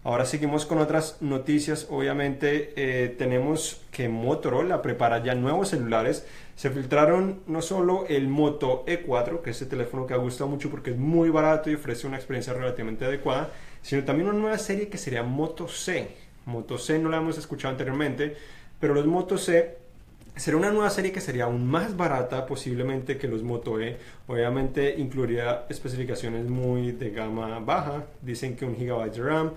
Ahora 0.05 0.25
seguimos 0.25 0.65
con 0.65 0.79
otras 0.79 1.19
noticias. 1.21 1.89
Obviamente 1.91 2.73
eh, 2.77 3.09
tenemos 3.09 3.83
que 3.91 4.09
Motorola 4.09 4.81
prepara 4.81 5.23
ya 5.23 5.35
nuevos 5.35 5.69
celulares. 5.69 6.27
Se 6.55 6.71
filtraron 6.71 7.41
no 7.47 7.63
solo 7.63 8.07
el 8.09 8.29
Moto 8.29 8.85
E4, 8.87 9.43
que 9.43 9.51
es 9.51 9.61
el 9.61 9.69
teléfono 9.69 10.07
que 10.07 10.15
ha 10.15 10.19
gustado 10.19 10.49
mucho 10.49 10.71
porque 10.71 10.93
es 10.93 10.97
muy 10.97 11.31
barato 11.31 11.69
y 11.69 11.75
ofrece 11.75 12.07
una 12.07 12.17
experiencia 12.17 12.55
relativamente 12.55 13.05
adecuada, 13.05 13.51
sino 13.83 14.05
también 14.05 14.29
una 14.29 14.39
nueva 14.39 14.59
serie 14.59 14.89
que 14.89 14.99
sería 14.99 15.23
Moto 15.23 15.69
C. 15.69 16.09
Moto 16.47 16.79
C 16.79 16.99
no 16.99 17.11
la 17.11 17.19
hemos 17.19 17.37
escuchado 17.37 17.73
anteriormente, 17.73 18.37
pero 18.81 18.95
los 18.95 19.05
Moto 19.05 19.37
C 19.37 19.77
Será 20.39 20.57
una 20.57 20.71
nueva 20.71 20.89
serie 20.91 21.11
que 21.11 21.21
sería 21.21 21.45
aún 21.45 21.67
más 21.69 21.97
barata 21.97 22.47
posiblemente 22.47 23.19
que 23.19 23.27
los 23.27 23.43
Moto 23.43 23.81
E. 23.81 23.97
Obviamente 24.29 24.95
incluiría 24.97 25.67
especificaciones 25.69 26.47
muy 26.47 26.93
de 26.93 27.11
gama 27.11 27.59
baja. 27.59 28.05
Dicen 28.23 28.55
que 28.55 28.65
un 28.65 28.77
GB 28.77 29.11
de 29.11 29.21
RAM, 29.21 29.53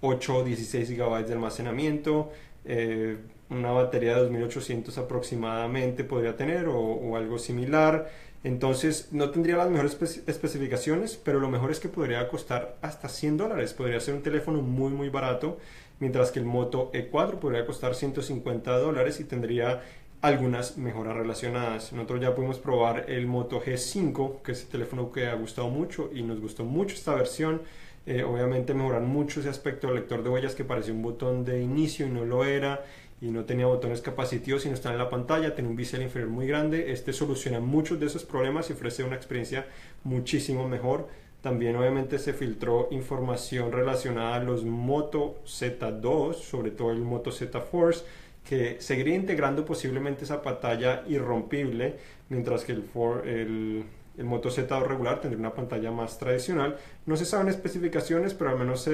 8 0.00 0.36
o 0.36 0.42
16 0.42 0.96
GB 0.96 1.26
de 1.26 1.32
almacenamiento, 1.34 2.32
eh, 2.64 3.18
una 3.50 3.72
batería 3.72 4.14
de 4.14 4.22
2800 4.22 4.96
aproximadamente 4.96 6.02
podría 6.02 6.34
tener 6.34 6.66
o, 6.68 7.14
algo 7.14 7.38
similar. 7.38 8.10
Entonces 8.44 9.08
no 9.12 9.30
tendría 9.30 9.58
las 9.58 9.68
mejores 9.68 10.22
especificaciones, 10.26 11.20
pero 11.22 11.40
lo 11.40 11.50
mejor 11.50 11.70
es 11.70 11.78
que 11.78 11.90
podría 11.90 12.26
costar 12.28 12.76
hasta 12.80 13.10
100 13.10 13.36
dólares. 13.36 13.74
Podría 13.74 14.00
ser 14.00 14.14
un 14.14 14.22
teléfono 14.22 14.62
muy 14.62 14.92
muy 14.92 15.10
barato 15.10 15.58
mientras 16.02 16.32
que 16.32 16.40
el 16.40 16.46
Moto 16.46 16.90
E4 16.92 17.38
podría 17.38 17.64
costar 17.64 17.94
150 17.94 18.76
dólares 18.76 19.20
y 19.20 19.24
tendría 19.24 19.82
algunas 20.20 20.76
mejoras 20.76 21.16
relacionadas. 21.16 21.92
Nosotros 21.92 22.20
ya 22.20 22.34
pudimos 22.34 22.58
probar 22.58 23.04
el 23.08 23.28
Moto 23.28 23.62
G5, 23.62 24.42
que 24.42 24.50
es 24.50 24.62
el 24.62 24.68
teléfono 24.68 25.12
que 25.12 25.28
ha 25.28 25.34
gustado 25.34 25.68
mucho 25.68 26.10
y 26.12 26.24
nos 26.24 26.40
gustó 26.40 26.64
mucho 26.64 26.96
esta 26.96 27.14
versión. 27.14 27.62
Eh, 28.04 28.24
obviamente 28.24 28.74
mejoran 28.74 29.06
mucho 29.06 29.38
ese 29.38 29.48
aspecto 29.48 29.86
del 29.86 29.94
lector 29.94 30.24
de 30.24 30.30
huellas 30.30 30.56
que 30.56 30.64
parecía 30.64 30.92
un 30.92 31.02
botón 31.02 31.44
de 31.44 31.62
inicio 31.62 32.04
y 32.04 32.10
no 32.10 32.24
lo 32.24 32.44
era 32.44 32.84
y 33.20 33.26
no 33.26 33.44
tenía 33.44 33.66
botones 33.66 34.00
capacitivos 34.00 34.62
sino 34.62 34.74
está 34.74 34.90
en 34.90 34.98
la 34.98 35.08
pantalla, 35.08 35.54
tiene 35.54 35.70
un 35.70 35.76
bisel 35.76 36.02
inferior 36.02 36.30
muy 36.32 36.48
grande. 36.48 36.90
Este 36.90 37.12
soluciona 37.12 37.60
muchos 37.60 38.00
de 38.00 38.06
esos 38.06 38.24
problemas 38.24 38.68
y 38.70 38.72
ofrece 38.72 39.04
una 39.04 39.14
experiencia 39.14 39.68
muchísimo 40.02 40.66
mejor. 40.66 41.06
También 41.42 41.74
obviamente 41.74 42.20
se 42.20 42.32
filtró 42.32 42.86
información 42.92 43.72
relacionada 43.72 44.36
a 44.36 44.44
los 44.44 44.64
Moto 44.64 45.42
Z2, 45.44 46.34
sobre 46.34 46.70
todo 46.70 46.92
el 46.92 47.00
Moto 47.00 47.32
Z 47.32 47.60
Force, 47.60 48.04
que 48.48 48.80
seguiría 48.80 49.16
integrando 49.16 49.64
posiblemente 49.64 50.24
esa 50.24 50.40
pantalla 50.40 51.02
irrompible, 51.08 51.96
mientras 52.28 52.64
que 52.64 52.72
el, 52.72 52.84
el, 53.24 53.84
el 54.16 54.24
Moto 54.24 54.50
Z2 54.50 54.86
regular 54.86 55.20
tendría 55.20 55.40
una 55.40 55.54
pantalla 55.54 55.90
más 55.90 56.16
tradicional. 56.16 56.78
No 57.06 57.16
se 57.16 57.24
saben 57.24 57.48
especificaciones, 57.48 58.34
pero 58.34 58.50
al 58.50 58.58
menos 58.58 58.88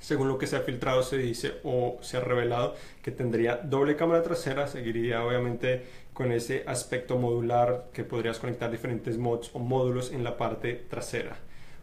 según 0.00 0.28
lo 0.28 0.38
que 0.38 0.46
se 0.46 0.56
ha 0.56 0.60
filtrado 0.60 1.02
se 1.02 1.16
dice 1.16 1.54
o 1.64 1.98
se 2.02 2.18
ha 2.18 2.20
revelado 2.20 2.74
que 3.02 3.10
tendría 3.10 3.56
doble 3.56 3.96
cámara 3.96 4.22
trasera, 4.22 4.68
seguiría 4.68 5.24
obviamente 5.24 5.82
con 6.18 6.32
ese 6.32 6.64
aspecto 6.66 7.16
modular 7.16 7.90
que 7.92 8.02
podrías 8.02 8.40
conectar 8.40 8.72
diferentes 8.72 9.16
mods 9.16 9.50
o 9.52 9.60
módulos 9.60 10.10
en 10.10 10.24
la 10.24 10.36
parte 10.36 10.74
trasera. 10.74 11.38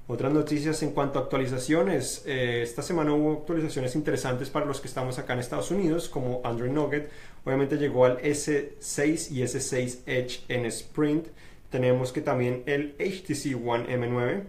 Otras 0.10 0.34
noticias 0.34 0.84
en 0.84 0.92
cuanto 0.92 1.20
a 1.20 1.22
actualizaciones. 1.22 2.22
Eh, 2.25 2.62
esta 2.62 2.82
semana 2.82 3.13
hubo 3.13 3.32
actualizaciones 3.32 3.96
interesantes 3.96 4.50
para 4.50 4.65
los 4.65 4.82
que 4.82 4.89
estamos 4.89 5.18
acá 5.20 5.32
en 5.32 5.39
Estados 5.39 5.72
Unidos, 5.72 6.10
como 6.10 6.42
Android 6.44 6.70
Nugget. 6.70 7.10
Obviamente 7.46 7.77
llegó 7.77 8.04
al 8.04 8.18
S6 8.18 9.32
y 9.32 9.42
S6 9.42 10.00
Edge 10.06 10.42
en 10.50 10.65
Sprint. 10.65 11.27
Tenemos 11.70 12.12
que 12.12 12.20
también 12.20 12.63
el 12.65 12.94
HTC 13.00 13.56
One 13.65 13.88
M9 13.88 14.44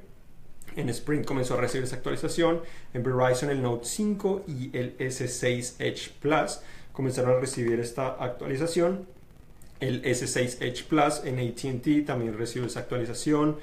en 0.74 0.88
Sprint 0.88 1.24
comenzó 1.24 1.54
a 1.54 1.60
recibir 1.60 1.84
esa 1.84 1.94
actualización. 1.94 2.60
En 2.92 3.04
Verizon 3.04 3.50
el 3.50 3.62
Note 3.62 3.86
5 3.86 4.46
y 4.48 4.76
el 4.76 4.98
S6 4.98 5.76
Edge 5.78 6.10
Plus 6.20 6.58
comenzaron 6.92 7.36
a 7.36 7.38
recibir 7.38 7.78
esta 7.78 8.16
actualización. 8.16 9.14
El 9.80 10.02
S6 10.02 10.62
Edge 10.62 10.84
Plus 10.84 11.22
en 11.24 11.38
ATT 11.38 12.06
también 12.06 12.36
recibió 12.36 12.66
esa 12.66 12.80
actualización. 12.80 13.56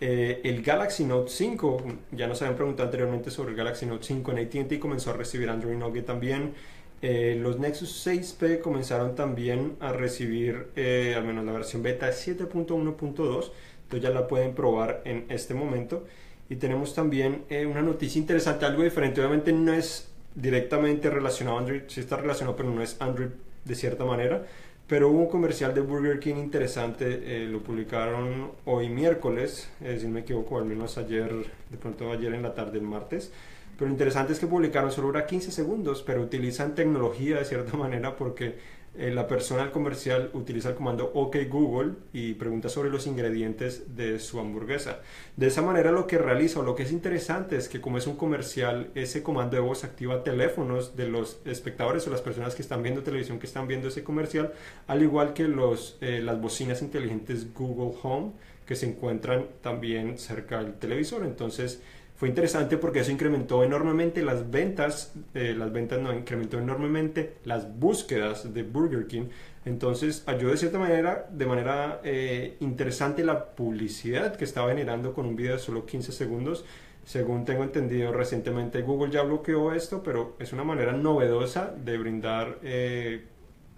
Eh, 0.00 0.40
el 0.44 0.62
Galaxy 0.62 1.04
Note 1.04 1.30
5, 1.30 1.84
ya 2.12 2.26
nos 2.26 2.40
habían 2.40 2.56
preguntado 2.56 2.86
anteriormente 2.86 3.30
sobre 3.30 3.50
el 3.50 3.56
Galaxy 3.56 3.84
Note 3.84 4.04
5 4.04 4.32
en 4.32 4.38
ATT, 4.38 4.78
comenzó 4.78 5.10
a 5.10 5.12
recibir 5.12 5.50
Android 5.50 5.76
Nougat 5.76 6.06
también. 6.06 6.54
Eh, 7.02 7.38
los 7.40 7.58
Nexus 7.58 8.06
6P 8.06 8.60
comenzaron 8.60 9.14
también 9.14 9.76
a 9.80 9.92
recibir 9.92 10.68
eh, 10.74 11.14
al 11.16 11.24
menos 11.24 11.44
la 11.44 11.52
versión 11.52 11.82
beta 11.82 12.10
7.1.2, 12.10 13.52
entonces 13.82 14.02
ya 14.02 14.10
la 14.10 14.26
pueden 14.26 14.54
probar 14.54 15.02
en 15.04 15.26
este 15.28 15.54
momento. 15.54 16.06
Y 16.48 16.56
tenemos 16.56 16.94
también 16.94 17.44
una 17.68 17.80
noticia 17.80 18.18
interesante, 18.18 18.66
algo 18.66 18.82
diferente, 18.82 19.20
obviamente 19.20 19.52
no 19.52 19.72
es 19.72 20.10
directamente 20.34 21.08
relacionado 21.08 21.58
a 21.58 21.60
Android, 21.60 21.82
sí 21.86 22.00
está 22.00 22.16
relacionado, 22.16 22.56
pero 22.56 22.70
no 22.70 22.82
es 22.82 22.96
Android 23.00 23.28
de 23.64 23.74
cierta 23.74 24.04
manera. 24.04 24.46
Pero 24.90 25.08
hubo 25.08 25.20
un 25.20 25.28
comercial 25.28 25.72
de 25.72 25.82
Burger 25.82 26.18
King 26.18 26.34
interesante, 26.34 27.22
eh, 27.22 27.46
lo 27.46 27.62
publicaron 27.62 28.50
hoy 28.64 28.88
miércoles, 28.88 29.70
eh, 29.80 29.96
si 30.00 30.06
no 30.08 30.14
me 30.14 30.20
equivoco, 30.22 30.58
al 30.58 30.64
menos 30.64 30.98
ayer, 30.98 31.32
de 31.70 31.78
pronto 31.78 32.10
ayer 32.10 32.34
en 32.34 32.42
la 32.42 32.52
tarde, 32.54 32.78
el 32.78 32.84
martes. 32.84 33.30
Pero 33.78 33.86
lo 33.86 33.92
interesante 33.92 34.32
es 34.32 34.40
que 34.40 34.48
publicaron 34.48 34.90
solo 34.90 35.06
dura 35.06 35.26
15 35.26 35.52
segundos, 35.52 36.02
pero 36.04 36.20
utilizan 36.20 36.74
tecnología 36.74 37.38
de 37.38 37.44
cierta 37.44 37.76
manera 37.76 38.16
porque 38.16 38.56
eh, 38.96 39.10
la 39.12 39.28
persona 39.28 39.62
del 39.62 39.70
comercial 39.70 40.30
utiliza 40.32 40.70
el 40.70 40.74
comando 40.74 41.12
OK 41.14 41.36
Google 41.48 41.92
y 42.12 42.34
pregunta 42.34 42.68
sobre 42.68 42.90
los 42.90 43.06
ingredientes 43.06 43.96
de 43.96 44.18
su 44.18 44.40
hamburguesa. 44.40 44.98
De 45.36 45.46
esa 45.46 45.62
manera 45.62 45.92
lo 45.92 46.08
que 46.08 46.18
realiza 46.18 46.60
o 46.60 46.62
lo 46.64 46.74
que 46.74 46.82
es 46.82 46.90
interesante 46.90 47.56
es 47.56 47.68
que 47.68 47.80
como 47.80 47.98
es 47.98 48.08
un 48.08 48.16
comercial, 48.16 48.90
ese 48.96 49.22
comando 49.22 49.56
de 49.56 49.62
voz 49.62 49.84
activa 49.84 50.24
teléfonos 50.24 50.96
de 50.96 51.08
los 51.08 51.40
espectadores 51.44 52.06
o 52.06 52.10
las 52.10 52.20
personas 52.20 52.56
que 52.56 52.62
están 52.62 52.82
viendo 52.82 53.02
televisión 53.02 53.38
que 53.38 53.46
están 53.46 53.68
viendo 53.68 53.88
ese 53.88 54.02
comercial, 54.02 54.52
al 54.88 55.02
igual 55.02 55.34
que 55.34 55.46
los, 55.46 55.96
eh, 56.00 56.20
las 56.20 56.40
bocinas 56.40 56.82
inteligentes 56.82 57.54
Google 57.54 57.96
Home 58.02 58.32
que 58.66 58.76
se 58.76 58.86
encuentran 58.86 59.46
también 59.62 60.16
cerca 60.16 60.62
del 60.62 60.74
televisor. 60.74 61.24
Entonces, 61.24 61.80
fue 62.20 62.28
interesante 62.28 62.76
porque 62.76 63.00
eso 63.00 63.10
incrementó 63.10 63.64
enormemente 63.64 64.20
las 64.20 64.50
ventas, 64.50 65.14
eh, 65.32 65.54
las 65.56 65.72
ventas 65.72 65.98
no, 66.02 66.12
incrementó 66.12 66.58
enormemente 66.58 67.38
las 67.44 67.78
búsquedas 67.78 68.52
de 68.52 68.62
Burger 68.62 69.06
King. 69.06 69.28
Entonces 69.64 70.22
ayudó 70.26 70.50
de 70.50 70.58
cierta 70.58 70.78
manera, 70.78 71.26
de 71.30 71.46
manera 71.46 72.02
eh, 72.04 72.58
interesante 72.60 73.24
la 73.24 73.46
publicidad 73.54 74.36
que 74.36 74.44
estaba 74.44 74.68
generando 74.68 75.14
con 75.14 75.24
un 75.24 75.34
video 75.34 75.54
de 75.54 75.60
solo 75.60 75.86
15 75.86 76.12
segundos. 76.12 76.66
Según 77.06 77.46
tengo 77.46 77.64
entendido 77.64 78.12
recientemente 78.12 78.82
Google 78.82 79.10
ya 79.10 79.22
bloqueó 79.22 79.72
esto, 79.72 80.02
pero 80.02 80.36
es 80.38 80.52
una 80.52 80.62
manera 80.62 80.92
novedosa 80.92 81.74
de 81.74 81.96
brindar 81.96 82.58
eh, 82.62 83.24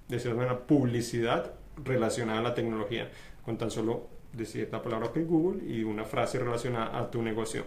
de 0.08 0.18
cierta 0.18 0.36
manera 0.36 0.66
publicidad 0.66 1.52
relacionada 1.76 2.40
a 2.40 2.42
la 2.42 2.54
tecnología 2.54 3.08
con 3.44 3.56
tan 3.56 3.70
solo 3.70 4.08
decir 4.32 4.68
la 4.72 4.82
palabra 4.82 5.12
que 5.12 5.22
Google 5.22 5.62
y 5.64 5.84
una 5.84 6.04
frase 6.04 6.40
relacionada 6.40 6.98
a 6.98 7.08
tu 7.08 7.22
negocio. 7.22 7.66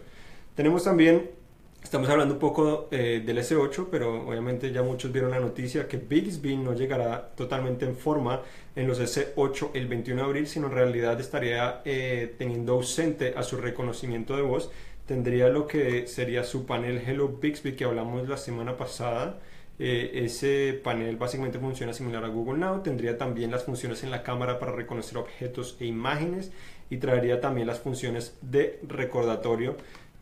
Tenemos 0.55 0.85
también, 0.85 1.31
estamos 1.83 2.07
hablando 2.07 2.35
un 2.35 2.39
poco 2.39 2.87
eh, 2.89 3.21
del 3.25 3.39
S8, 3.39 3.87
pero 3.91 4.25
obviamente 4.25 4.71
ya 4.71 4.83
muchos 4.83 5.11
vieron 5.11 5.31
la 5.31 5.39
noticia 5.41 5.85
que 5.85 5.97
Bixby 5.97 6.55
no 6.55 6.73
llegará 6.73 7.31
totalmente 7.35 7.83
en 7.83 7.97
forma 7.97 8.41
en 8.73 8.87
los 8.87 9.01
S8 9.01 9.71
el 9.73 9.87
21 9.87 10.21
de 10.21 10.27
abril, 10.27 10.47
sino 10.47 10.67
en 10.67 10.73
realidad 10.73 11.19
estaría 11.19 11.81
eh, 11.83 12.35
teniendo 12.37 12.71
ausente 12.71 13.33
a 13.35 13.43
su 13.43 13.57
reconocimiento 13.57 14.37
de 14.37 14.43
voz. 14.43 14.71
Tendría 15.05 15.49
lo 15.49 15.67
que 15.67 16.07
sería 16.07 16.45
su 16.45 16.65
panel 16.65 17.03
Hello 17.05 17.27
Bixby 17.27 17.75
que 17.75 17.83
hablamos 17.83 18.25
la 18.29 18.37
semana 18.37 18.77
pasada. 18.77 19.41
Eh, 19.77 20.23
ese 20.23 20.79
panel 20.81 21.17
básicamente 21.17 21.59
funciona 21.59 21.91
similar 21.91 22.23
a 22.23 22.29
Google 22.29 22.59
Now, 22.59 22.81
tendría 22.81 23.17
también 23.17 23.51
las 23.51 23.65
funciones 23.65 24.05
en 24.05 24.11
la 24.11 24.23
cámara 24.23 24.57
para 24.57 24.71
reconocer 24.71 25.17
objetos 25.17 25.75
e 25.81 25.85
imágenes 25.85 26.53
y 26.89 26.95
traería 26.95 27.41
también 27.41 27.67
las 27.67 27.79
funciones 27.79 28.37
de 28.41 28.79
recordatorio 28.87 29.75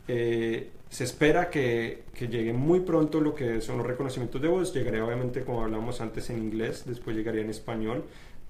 eh, 0.08 0.70
se 0.90 1.04
espera 1.04 1.50
que, 1.50 2.04
que, 2.14 2.28
llegue 2.28 2.52
muy 2.52 2.80
pronto 2.80 3.20
lo 3.20 3.34
que 3.34 3.60
son 3.60 3.78
los 3.78 3.86
reconocimientos 3.86 4.40
de 4.40 4.48
voz. 4.48 4.72
Llegaría 4.72 5.04
obviamente 5.04 5.42
como 5.42 5.62
hablamos 5.62 6.00
antes 6.00 6.30
en 6.30 6.38
inglés, 6.38 6.84
después 6.86 7.16
llegaría 7.16 7.42
en 7.42 7.50
español. 7.50 8.04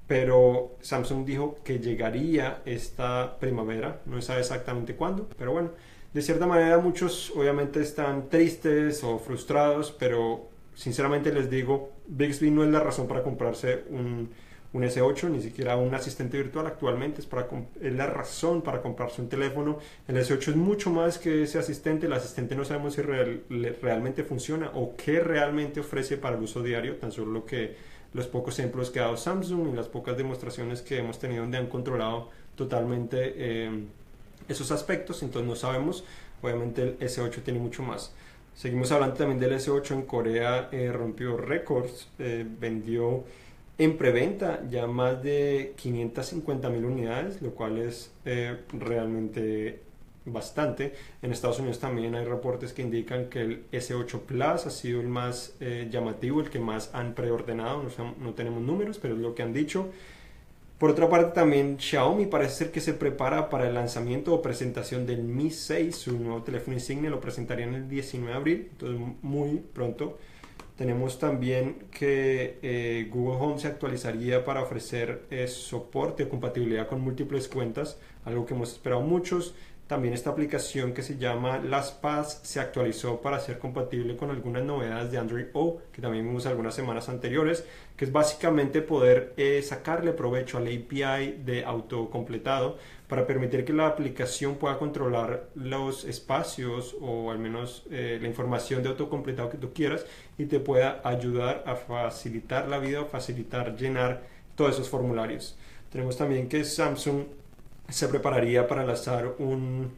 Pero 0.07 0.77
Samsung 0.83 1.25
dijo 1.25 1.59
que 1.65 1.79
llegaría 1.79 2.61
esta 2.67 3.39
primavera, 3.39 4.03
no 4.05 4.21
sabe 4.21 4.41
exactamente 4.41 4.97
cuándo, 4.97 5.29
pero 5.39 5.53
bueno, 5.53 5.71
de 6.13 6.21
cierta 6.21 6.47
manera 6.47 6.79
muchos 6.79 7.33
obviamente 7.35 7.81
están 7.81 8.29
tristes 8.29 9.03
o 9.03 9.19
frustrados, 9.19 9.93
pero 9.99 10.49
sinceramente 10.75 11.33
les 11.33 11.49
digo, 11.49 11.91
Bixby 12.07 12.51
no 12.51 12.65
es 12.65 12.71
la 12.71 12.81
razón 12.81 13.09
para 13.09 13.23
comprarse 13.23 13.85
un, 13.89 14.29
un 14.75 14.83
S8, 14.83 15.31
ni 15.31 15.41
siquiera 15.41 15.77
un 15.77 15.95
asistente 15.95 16.37
virtual 16.37 16.67
actualmente, 16.67 17.21
es, 17.21 17.27
para, 17.27 17.49
es 17.81 17.93
la 17.95 18.07
razón 18.07 18.61
para 18.61 18.83
comprarse 18.83 19.23
un 19.23 19.29
teléfono. 19.29 19.79
El 20.09 20.17
S8 20.17 20.49
es 20.49 20.57
mucho 20.57 20.91
más 20.91 21.19
que 21.19 21.45
ese 21.45 21.61
asistente, 21.61 22.07
el 22.07 22.13
asistente 22.13 22.57
no 22.57 22.65
sabemos 22.65 22.95
si 22.95 23.03
realmente 23.03 24.25
funciona 24.25 24.73
o 24.75 24.97
qué 24.97 25.21
realmente 25.21 25.79
ofrece 25.79 26.17
para 26.17 26.37
el 26.37 26.43
uso 26.43 26.63
diario, 26.63 26.97
tan 26.97 27.13
solo 27.13 27.31
lo 27.31 27.47
que 27.47 27.77
los 28.13 28.27
pocos 28.27 28.59
ejemplos 28.59 28.91
que 28.91 28.99
ha 28.99 29.05
dado 29.05 29.17
Samsung 29.17 29.73
y 29.73 29.77
las 29.77 29.89
pocas 29.89 30.17
demostraciones 30.17 30.83
que 30.83 30.99
hemos 30.99 31.21
tenido 31.21 31.43
donde 31.43 31.59
han 31.59 31.69
controlado 31.69 32.31
totalmente 32.57 33.33
eh, 33.37 33.71
esos 34.49 34.73
aspectos, 34.73 35.23
entonces 35.23 35.49
no 35.49 35.57
sabemos, 35.57 36.05
obviamente 36.43 36.83
el 36.83 36.99
S8 36.99 37.43
tiene 37.45 37.61
mucho 37.61 37.83
más. 37.85 38.13
Seguimos 38.57 38.91
hablando 38.91 39.17
también 39.17 39.39
del 39.39 39.53
S8 39.53 39.93
en 39.93 40.03
Corea, 40.03 40.69
eh, 40.73 40.91
rompió 40.93 41.37
récords, 41.37 42.09
eh, 42.19 42.45
vendió 42.61 43.25
en 43.79 43.97
preventa 43.97 44.63
ya 44.71 44.87
más 44.87 45.23
de 45.23 45.75
550 45.77 46.69
mil 46.71 46.85
unidades, 46.85 47.43
lo 47.43 47.51
cual 47.51 47.79
es 47.79 48.13
eh, 48.25 48.57
realmente 48.73 49.81
bastante. 50.25 50.95
En 51.23 51.33
Estados 51.33 51.59
Unidos 51.59 51.81
también 51.81 52.15
hay 52.15 52.25
reportes 52.25 52.73
que 52.73 52.83
indican 52.83 53.29
que 53.29 53.41
el 53.41 53.71
S8 53.73 54.21
Plus 54.21 54.67
ha 54.67 54.71
sido 54.71 55.01
el 55.01 55.09
más 55.09 55.55
eh, 55.61 55.89
llamativo, 55.91 56.41
el 56.41 56.51
que 56.51 56.59
más 56.59 56.91
han 56.95 57.15
preordenado. 57.15 57.83
No, 57.83 58.15
no, 58.21 58.35
tenemos 58.35 58.63
números, 58.63 58.99
pero 58.99 59.15
es 59.15 59.21
lo 59.21 59.35
que 59.35 59.43
han 59.43 59.53
dicho. 59.53 59.89
Por 60.79 60.91
otra 60.91 61.09
parte, 61.09 61.33
también 61.35 61.79
Xiaomi 61.79 62.27
parece 62.27 62.55
ser 62.55 62.73
que 62.73 62.81
se 62.81 62.95
prepara 62.95 63.49
para 63.49 63.69
el 63.69 63.75
lanzamiento 63.75 64.35
o 64.35 64.43
presentación 64.43 65.07
del 65.07 65.23
Mi 65.23 65.51
6, 65.51 65.95
su 65.95 66.19
nuevo 66.19 66.43
teléfono 66.43 66.75
insignia. 66.75 67.11
Lo 67.11 67.21
presentarían 67.21 67.75
el 67.75 67.89
19 67.89 68.31
de 68.31 68.37
abril, 68.37 68.69
entonces 68.73 69.01
muy 69.23 69.63
pronto. 69.73 70.19
Tenemos 70.77 71.21
también 71.21 71.87
que 71.93 72.59
eh, 72.63 73.09
Google 73.13 73.39
Home 73.41 73.61
se 73.61 73.69
actualizaría 73.69 74.45
para 74.45 74.63
ofrecer 74.63 75.25
eh, 75.31 75.47
soporte 75.47 76.25
o 76.25 76.29
compatibilidad 76.29 76.89
con 76.89 77.01
múltiples 77.01 77.47
cuentas, 77.47 77.97
algo 78.25 78.45
que 78.45 78.55
hemos 78.55 78.73
esperado 78.73 79.03
muchos. 79.03 79.55
También 79.87 80.15
esta 80.15 80.31
aplicación 80.31 80.95
que 80.95 81.03
se 81.03 81.19
llama 81.19 81.59
Las 81.59 81.91
Paz 81.93 82.41
se 82.43 82.59
actualizó 82.59 83.21
para 83.21 83.39
ser 83.39 83.59
compatible 83.59 84.17
con 84.17 84.31
algunas 84.31 84.65
novedades 84.65 85.13
de 85.13 85.19
Android 85.19 85.47
O, 85.53 85.83
que 85.93 86.01
también 86.01 86.27
vimos 86.27 86.47
algunas 86.47 86.75
semanas 86.75 87.11
anteriores, 87.11 87.67
que 87.95 88.07
es 88.07 88.13
básicamente 88.13 88.81
poder 88.81 89.35
eh, 89.37 89.61
sacarle 89.63 90.13
provecho 90.13 90.57
al 90.57 90.69
API 90.69 91.43
de 91.45 91.65
autocompletado 91.67 92.79
para 93.09 93.27
permitir 93.27 93.67
que 93.67 93.75
la 93.75 93.87
aplicación 93.87 94.55
pueda 94.55 94.79
controlar 94.79 95.51
los 95.55 96.07
espacios 96.07 96.97
o 97.03 97.31
al 97.31 97.39
menos 97.39 97.85
eh, 97.91 98.19
la 98.23 98.27
información 98.27 98.83
de 98.83 98.89
autocompletado 98.89 99.51
que 99.51 99.59
tú 99.59 99.75
quieras 99.75 100.07
y 100.39 100.47
te 100.47 100.61
pueda 100.61 101.03
ayudar 101.05 101.63
a 101.67 101.77
facilitar 101.77 102.69
la 102.69 102.79
vida 102.79 103.05
facilitar 103.05 103.77
llenar 103.77 104.23
todos 104.57 104.75
esos 104.75 104.89
formularios. 104.89 105.57
Tenemos 105.91 106.17
también 106.17 106.49
que 106.49 106.65
Samsung 106.65 107.25
se 107.89 108.09
prepararía 108.09 108.67
para 108.67 108.85
lanzar 108.85 109.35
un, 109.39 109.93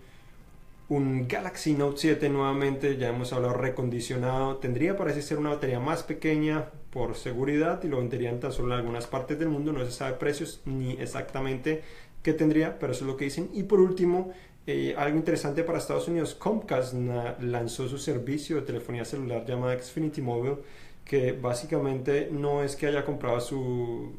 un 0.88 1.26
Galaxy 1.28 1.74
Note 1.74 1.98
7 1.98 2.28
nuevamente, 2.28 2.96
ya 2.96 3.08
hemos 3.08 3.32
hablado 3.32 3.54
recondicionado, 3.54 4.56
tendría 4.56 4.96
parece 4.96 5.22
ser 5.22 5.38
una 5.38 5.50
batería 5.50 5.80
más 5.80 6.02
pequeña 6.02 6.66
por 6.90 7.16
seguridad 7.16 7.82
y 7.82 7.88
lo 7.88 7.98
venderían 7.98 8.40
tan 8.40 8.52
solo 8.52 8.74
en 8.74 8.80
algunas 8.80 9.06
partes 9.06 9.38
del 9.38 9.48
mundo, 9.48 9.72
no 9.72 9.84
se 9.84 9.92
sabe 9.92 10.14
precios 10.14 10.60
ni 10.64 10.92
exactamente 10.92 11.82
qué 12.22 12.32
tendría, 12.32 12.78
pero 12.78 12.92
eso 12.92 13.04
es 13.04 13.10
lo 13.10 13.16
que 13.16 13.26
dicen. 13.26 13.50
Y 13.52 13.64
por 13.64 13.80
último, 13.80 14.32
eh, 14.66 14.94
algo 14.98 15.16
interesante 15.16 15.62
para 15.62 15.78
Estados 15.78 16.08
Unidos, 16.08 16.34
Comcast 16.34 16.94
lanzó 17.40 17.88
su 17.88 17.98
servicio 17.98 18.56
de 18.56 18.62
telefonía 18.62 19.04
celular 19.04 19.44
llamada 19.46 19.78
Xfinity 19.78 20.22
Mobile, 20.22 20.56
que 21.04 21.32
básicamente 21.32 22.28
no 22.32 22.64
es 22.64 22.74
que 22.74 22.88
haya 22.88 23.04
comprado 23.04 23.40
su 23.40 24.14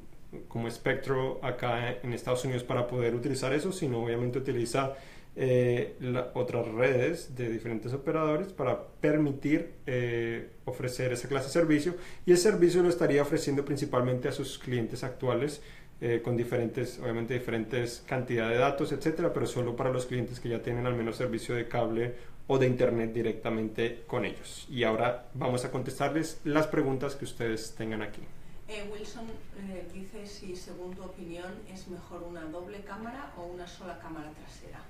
como 0.48 0.68
espectro 0.68 1.40
acá 1.44 1.98
en 2.04 2.14
Estados 2.14 2.44
Unidos 2.46 2.64
para 2.64 2.88
poder 2.88 3.16
utilizar 3.16 3.54
eso, 3.54 3.72
sino 3.72 4.04
obviamente 4.04 4.40
utiliza 4.40 4.96
eh, 5.40 5.96
otras 6.34 6.68
redes 6.68 7.36
de 7.36 7.50
diferentes 7.50 7.94
operadores 7.94 8.48
para 8.48 8.88
permitir 9.00 9.74
eh, 9.86 10.50
ofrecer 10.66 11.14
esa 11.14 11.28
clase 11.28 11.46
de 11.46 11.52
servicio 11.52 11.96
y 12.26 12.32
el 12.32 12.40
servicio 12.40 12.82
lo 12.82 12.90
estaría 12.90 13.22
ofreciendo 13.22 13.64
principalmente 13.64 14.28
a 14.28 14.32
sus 14.32 14.58
clientes 14.58 15.04
actuales 15.04 15.62
eh, 16.02 16.22
con 16.24 16.36
diferentes, 16.36 17.00
obviamente 17.00 17.36
diferentes 17.36 18.04
cantidad 18.08 18.50
de 18.50 18.58
datos, 18.58 18.92
etcétera, 18.92 19.32
pero 19.32 19.46
solo 19.46 19.76
para 19.76 19.92
los 19.92 20.08
clientes 20.08 20.40
que 20.40 20.50
ya 20.50 20.62
tienen 20.62 20.88
al 20.88 20.96
menos 20.96 21.18
servicio 21.18 21.54
de 21.54 21.68
cable 21.68 22.16
o 22.48 22.58
de 22.58 22.66
internet 22.66 23.14
directamente 23.14 24.04
con 24.08 24.26
ellos. 24.26 24.66
Y 24.72 24.84
ahora 24.84 25.28
vamos 25.36 25.66
a 25.66 25.72
contestarles 25.72 26.42
las 26.46 26.66
preguntas 26.68 27.16
que 27.16 27.26
ustedes 27.26 27.76
tengan 27.76 28.02
aquí. 28.02 28.22
Eh, 28.70 28.84
Wilson 28.92 29.26
eh, 29.70 29.88
dice 29.94 30.28
si, 30.28 30.56
según 30.56 30.94
tu 30.94 31.04
opinión, 31.04 31.54
es 31.74 31.88
mejor 31.88 32.24
una 32.24 32.42
doble 32.42 32.82
cámara 32.82 33.32
o 33.38 33.46
una 33.46 33.66
sola 33.66 33.98
cámara 34.00 34.30
trasera. 34.32 34.82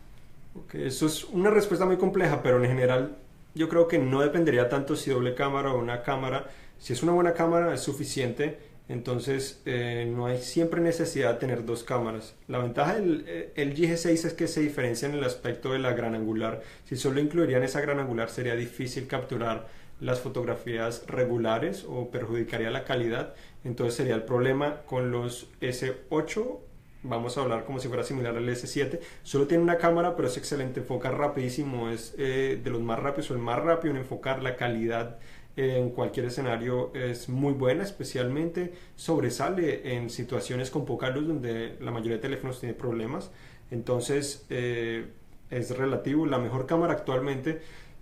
Okay, 0.66 0.88
eso 0.88 1.06
es 1.06 1.24
una 1.26 1.52
respuesta 1.52 1.86
muy 1.86 1.98
compleja, 1.98 2.42
pero 2.42 2.64
en 2.64 2.68
general 2.70 3.18
yo 3.54 3.70
creo 3.70 3.88
que 3.88 4.00
no 4.00 4.22
dependería 4.22 4.68
tanto 4.68 4.96
si 4.96 5.12
doble 5.12 5.36
cámara 5.36 5.74
o 5.74 5.78
una 5.78 6.02
cámara. 6.02 6.48
Si 6.80 6.94
es 6.94 7.04
una 7.04 7.12
buena 7.12 7.34
cámara 7.34 7.72
es 7.72 7.82
suficiente, 7.82 8.58
entonces 8.90 9.62
eh, 9.66 10.12
no 10.12 10.26
hay 10.26 10.40
siempre 10.40 10.82
necesidad 10.82 11.34
de 11.34 11.40
tener 11.40 11.64
dos 11.64 11.84
cámaras. 11.84 12.34
La 12.48 12.58
ventaja 12.58 12.96
del 12.96 13.52
el 13.56 13.76
G6 13.76 14.26
es 14.26 14.34
que 14.34 14.48
se 14.48 14.62
diferencia 14.62 15.08
en 15.08 15.14
el 15.14 15.24
aspecto 15.24 15.74
de 15.74 15.80
la 15.80 15.94
gran 15.94 16.16
angular. 16.16 16.64
Si 16.86 16.96
solo 16.96 17.20
incluirían 17.20 17.62
esa 17.62 17.82
gran 17.82 18.00
angular 18.00 18.32
sería 18.32 18.56
difícil 18.56 19.06
capturar 19.06 19.68
las 20.00 20.22
fotografías 20.22 21.06
regulares 21.08 21.86
o 21.88 22.12
perjudicaría 22.12 22.70
la 22.70 22.84
calidad. 22.84 23.34
Entonces 23.64 23.96
sería 23.96 24.16
el 24.16 24.24
problema 24.24 24.82
con 24.86 25.12
los 25.12 25.48
S8 25.62 26.60
vamos 27.04 27.38
a 27.38 27.42
hablar 27.42 27.66
como 27.66 27.80
si 27.80 27.88
fuera 27.88 28.04
similar 28.04 28.36
al 28.36 28.48
S7. 28.48 29.00
Solo 29.24 29.48
tiene 29.48 29.64
una 29.64 29.78
cámara, 29.78 30.16
pero 30.16 30.28
es 30.28 30.38
excelente, 30.38 30.82
enfoca 30.82 31.12
rapidísimo, 31.12 31.90
es 31.90 32.16
eh, 32.18 32.60
de 32.62 32.70
los 32.70 32.82
más 32.82 33.00
rápidos 33.00 33.32
o 33.32 33.34
el 33.34 33.40
más 33.40 33.60
rápido 33.62 33.94
en 33.94 34.02
enfocar. 34.02 34.44
La 34.44 34.56
calidad 34.56 35.20
en 35.56 35.90
cualquier 35.90 36.28
escenario 36.28 36.94
es 36.94 37.30
muy 37.30 37.54
buena, 37.54 37.84
especialmente 37.84 38.74
sobresale 38.96 39.96
en 39.96 40.10
situaciones 40.10 40.70
con 40.70 40.86
poca 40.86 41.10
luz 41.10 41.28
donde 41.28 41.78
la 41.82 41.92
mayoría 41.92 42.18
de 42.18 42.22
teléfonos 42.22 42.60
tiene 42.60 42.76
problemas. 42.76 43.32
Entonces 43.72 44.46
eh, 44.50 45.08
es 45.50 45.76
relativo. 45.76 46.26
La 46.26 46.38
mejor 46.38 46.68
cámara 46.68 46.94
actualmente 46.94 47.62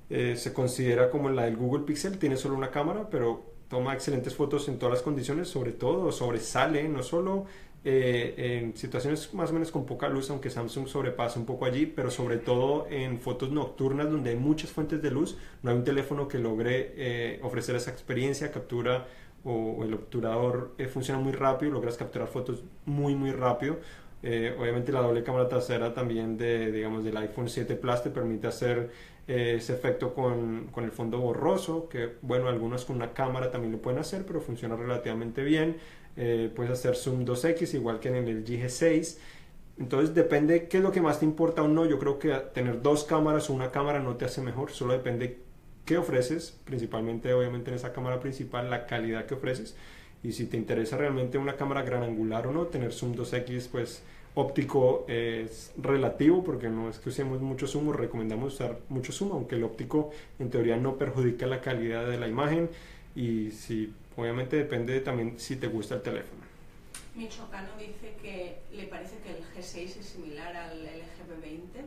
eh, 0.10 0.36
se 0.38 0.54
considera 0.54 1.10
como 1.10 1.30
la 1.30 1.44
del 1.46 1.58
Google 1.58 1.84
Pixel, 1.84 2.20
tiene 2.20 2.38
solo 2.38 2.56
una 2.56 2.70
cámara, 2.70 3.10
pero 3.10 3.56
toma 3.68 3.94
excelentes 3.94 4.36
fotos 4.36 4.68
en 4.68 4.78
todas 4.78 4.94
las 4.94 5.02
condiciones, 5.02 5.48
sobre 5.48 5.72
todo 5.72 6.12
sobresale 6.12 6.88
no 6.88 7.02
solo 7.02 7.46
eh, 7.84 8.36
en 8.38 8.78
situaciones 8.78 9.34
más 9.34 9.50
o 9.50 9.54
menos 9.54 9.72
con 9.72 9.86
poca 9.88 10.08
luz, 10.08 10.30
aunque 10.30 10.52
Samsung 10.52 10.88
sobrepasa 10.88 11.40
un 11.40 11.48
poco 11.48 11.66
allí, 11.66 11.88
pero 11.88 12.12
sobre 12.12 12.38
todo 12.38 12.88
en 12.90 13.20
fotos 13.20 13.52
nocturnas 13.52 14.10
donde 14.10 14.32
hay 14.32 14.36
muchas 14.36 14.72
fuentes 14.72 15.02
de 15.02 15.10
luz, 15.10 15.38
no 15.64 15.72
hay 15.72 15.78
un 15.78 15.84
teléfono 15.84 16.28
que 16.28 16.38
logre 16.38 16.94
eh, 16.96 17.40
ofrecer 17.42 17.76
esa 17.76 17.90
experiencia, 17.90 18.52
captura 18.52 19.08
o, 19.44 19.84
el 19.84 19.94
obturador 19.94 20.76
funciona 20.92 21.20
muy 21.20 21.32
rápido, 21.34 21.72
logras 21.72 21.98
capturar 21.98 22.28
fotos 22.28 22.64
muy 22.86 23.16
muy 23.16 23.32
rápido. 23.32 23.80
obviamente 24.24 24.92
la 24.92 25.02
doble 25.02 25.24
cámara 25.24 25.48
trasera 25.48 25.94
también 25.94 26.38
de, 26.38 26.72
digamos, 26.72 27.04
del 27.04 27.18
iPhone 27.18 27.50
7 27.50 27.76
Plus 27.76 28.02
te 28.04 28.10
permite 28.10 28.48
hacer 28.48 28.90
ese 29.28 29.74
efecto 29.74 30.14
con, 30.14 30.68
con, 30.72 30.84
el 30.84 30.92
fondo 30.92 31.20
borroso, 31.20 31.90
que 31.90 32.14
bueno, 32.22 32.48
algunos 32.48 32.86
con 32.86 32.98
una 32.98 33.14
cámara 33.14 33.52
también 33.52 33.72
lo 33.72 33.80
pueden 33.80 34.00
hacer, 34.00 34.26
pero 34.26 34.40
funciona 34.42 34.76
relativamente 34.76 35.44
bien. 35.44 35.78
Eh, 36.18 36.52
puedes 36.56 36.72
hacer 36.72 36.96
zoom 36.96 37.26
2x 37.26 37.74
igual 37.74 38.00
que 38.00 38.10
en 38.10 38.16
el 38.16 38.46
GG6 38.46 39.18
entonces 39.78 40.16
depende 40.16 40.68
qué 40.68 40.78
es 40.78 40.84
lo 40.84 40.92
que 40.92 41.02
más 41.02 41.20
te 41.20 41.26
importa 41.26 41.62
o 41.62 41.68
no. 41.68 41.86
Yo 41.86 42.00
creo 42.00 42.20
que 42.20 42.32
tener 42.54 42.82
dos 42.82 43.04
cámaras 43.04 43.50
o 43.50 43.54
una 43.54 43.72
cámara 43.72 44.00
no 44.00 44.16
te 44.16 44.26
hace 44.26 44.42
mejor. 44.42 44.72
Solo 44.72 44.94
depende 44.94 45.40
qué 45.86 45.98
ofreces 45.98 46.58
principalmente 46.66 47.34
obviamente 47.34 47.70
en 47.70 47.76
esa 47.76 47.94
cámara 47.94 48.20
principal 48.20 48.70
la 48.70 48.86
calidad 48.86 49.26
que 49.26 49.34
ofreces. 49.34 49.76
Y 50.24 50.32
si 50.32 50.46
te 50.46 50.58
interesa 50.58 50.98
realmente 50.98 51.38
una 51.38 51.58
cámara 51.58 51.84
gran 51.84 52.04
angular 52.04 52.48
o 52.48 52.54
no 52.54 52.68
tener 52.68 52.94
zoom 52.94 53.16
2x 53.16 53.68
pues 53.72 54.02
óptico 54.36 55.06
es 55.08 55.74
relativo 55.78 56.44
porque 56.44 56.70
no 56.70 56.90
es 56.90 57.00
que 57.00 57.10
usemos 57.10 57.42
mucho 57.42 57.68
zoom, 57.68 57.92
recomendamos 57.92 58.54
usar 58.54 58.78
mucho 58.90 59.12
zoom, 59.12 59.32
aunque 59.32 59.56
el 59.56 59.64
óptico 59.64 60.12
en 60.40 60.50
teoría 60.50 60.78
no 60.78 60.98
perjudica 60.98 61.48
la 61.48 61.62
calidad 61.62 62.08
de 62.08 62.20
la 62.20 62.28
imagen 62.28 62.70
y 63.16 63.52
si 63.52 63.94
Obviamente 64.18 64.56
depende 64.56 65.00
también 65.02 65.40
si 65.40 65.58
te 65.58 65.68
gusta 65.68 65.96
el 65.96 66.02
teléfono. 66.02 66.42
Michoacano 67.16 67.70
dice 67.78 68.14
que 68.22 68.58
le 68.72 68.88
parece 68.88 69.18
que 69.20 69.32
el 69.32 69.44
G6 69.44 70.00
es 70.00 70.06
similar 70.06 70.56
al 70.56 70.84
LG 70.84 71.42
20 71.42 71.80